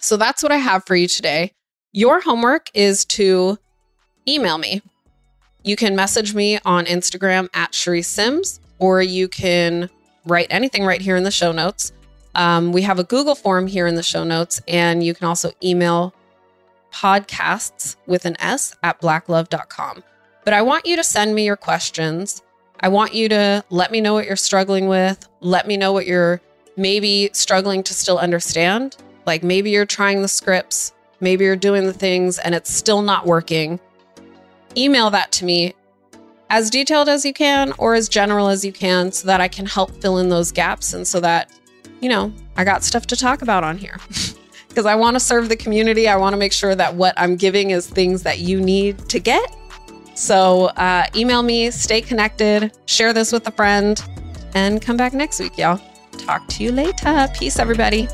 So 0.00 0.16
that's 0.16 0.42
what 0.42 0.50
I 0.50 0.56
have 0.56 0.84
for 0.84 0.96
you 0.96 1.06
today. 1.06 1.52
Your 1.92 2.20
homework 2.20 2.68
is 2.74 3.04
to 3.06 3.58
email 4.26 4.58
me. 4.58 4.82
You 5.62 5.76
can 5.76 5.94
message 5.94 6.34
me 6.34 6.58
on 6.64 6.86
Instagram 6.86 7.48
at 7.54 7.70
Charisse 7.70 8.06
Sims, 8.06 8.60
or 8.80 9.00
you 9.00 9.28
can 9.28 9.88
write 10.26 10.48
anything 10.50 10.84
right 10.84 11.00
here 11.00 11.14
in 11.14 11.22
the 11.22 11.30
show 11.30 11.52
notes. 11.52 11.92
Um, 12.34 12.72
we 12.72 12.82
have 12.82 12.98
a 12.98 13.04
Google 13.04 13.36
form 13.36 13.68
here 13.68 13.86
in 13.86 13.94
the 13.94 14.02
show 14.02 14.24
notes, 14.24 14.60
and 14.66 15.04
you 15.04 15.14
can 15.14 15.28
also 15.28 15.52
email 15.62 16.14
podcasts 16.92 17.96
with 18.06 18.24
an 18.24 18.36
S 18.40 18.74
at 18.82 19.00
blacklove.com. 19.00 20.02
But 20.44 20.54
I 20.54 20.62
want 20.62 20.86
you 20.86 20.96
to 20.96 21.04
send 21.04 21.34
me 21.34 21.44
your 21.44 21.56
questions. 21.56 22.42
I 22.82 22.88
want 22.88 23.14
you 23.14 23.28
to 23.28 23.64
let 23.70 23.92
me 23.92 24.00
know 24.00 24.12
what 24.12 24.26
you're 24.26 24.36
struggling 24.36 24.88
with. 24.88 25.28
Let 25.40 25.68
me 25.68 25.76
know 25.76 25.92
what 25.92 26.06
you're 26.06 26.40
maybe 26.76 27.30
struggling 27.32 27.82
to 27.84 27.94
still 27.94 28.18
understand. 28.18 28.96
Like 29.24 29.44
maybe 29.44 29.70
you're 29.70 29.86
trying 29.86 30.22
the 30.22 30.28
scripts, 30.28 30.92
maybe 31.20 31.44
you're 31.44 31.54
doing 31.54 31.86
the 31.86 31.92
things 31.92 32.38
and 32.40 32.54
it's 32.54 32.72
still 32.72 33.02
not 33.02 33.24
working. 33.24 33.78
Email 34.76 35.10
that 35.10 35.30
to 35.32 35.44
me 35.44 35.74
as 36.50 36.70
detailed 36.70 37.08
as 37.08 37.24
you 37.24 37.32
can 37.32 37.72
or 37.78 37.94
as 37.94 38.08
general 38.08 38.48
as 38.48 38.64
you 38.64 38.72
can 38.72 39.12
so 39.12 39.26
that 39.28 39.40
I 39.40 39.48
can 39.48 39.64
help 39.64 39.92
fill 40.02 40.18
in 40.18 40.28
those 40.28 40.50
gaps 40.50 40.92
and 40.92 41.06
so 41.06 41.20
that, 41.20 41.50
you 42.00 42.08
know, 42.08 42.32
I 42.56 42.64
got 42.64 42.82
stuff 42.82 43.06
to 43.08 43.16
talk 43.16 43.42
about 43.42 43.62
on 43.62 43.78
here. 43.78 43.98
because 44.72 44.86
I 44.86 44.94
want 44.94 45.16
to 45.16 45.20
serve 45.20 45.50
the 45.50 45.56
community. 45.56 46.08
I 46.08 46.16
want 46.16 46.32
to 46.32 46.38
make 46.38 46.52
sure 46.52 46.74
that 46.74 46.94
what 46.94 47.12
I'm 47.18 47.36
giving 47.36 47.70
is 47.70 47.86
things 47.86 48.22
that 48.22 48.38
you 48.38 48.58
need 48.58 48.98
to 49.10 49.20
get. 49.20 49.54
So 50.22 50.66
uh, 50.76 51.04
email 51.16 51.42
me, 51.42 51.72
stay 51.72 52.00
connected, 52.00 52.70
share 52.86 53.12
this 53.12 53.32
with 53.32 53.44
a 53.48 53.50
friend, 53.50 54.00
and 54.54 54.80
come 54.80 54.96
back 54.96 55.14
next 55.14 55.40
week, 55.40 55.58
y'all. 55.58 55.80
Talk 56.16 56.46
to 56.46 56.62
you 56.62 56.70
later. 56.70 57.26
Peace, 57.34 57.58
everybody. 57.58 58.06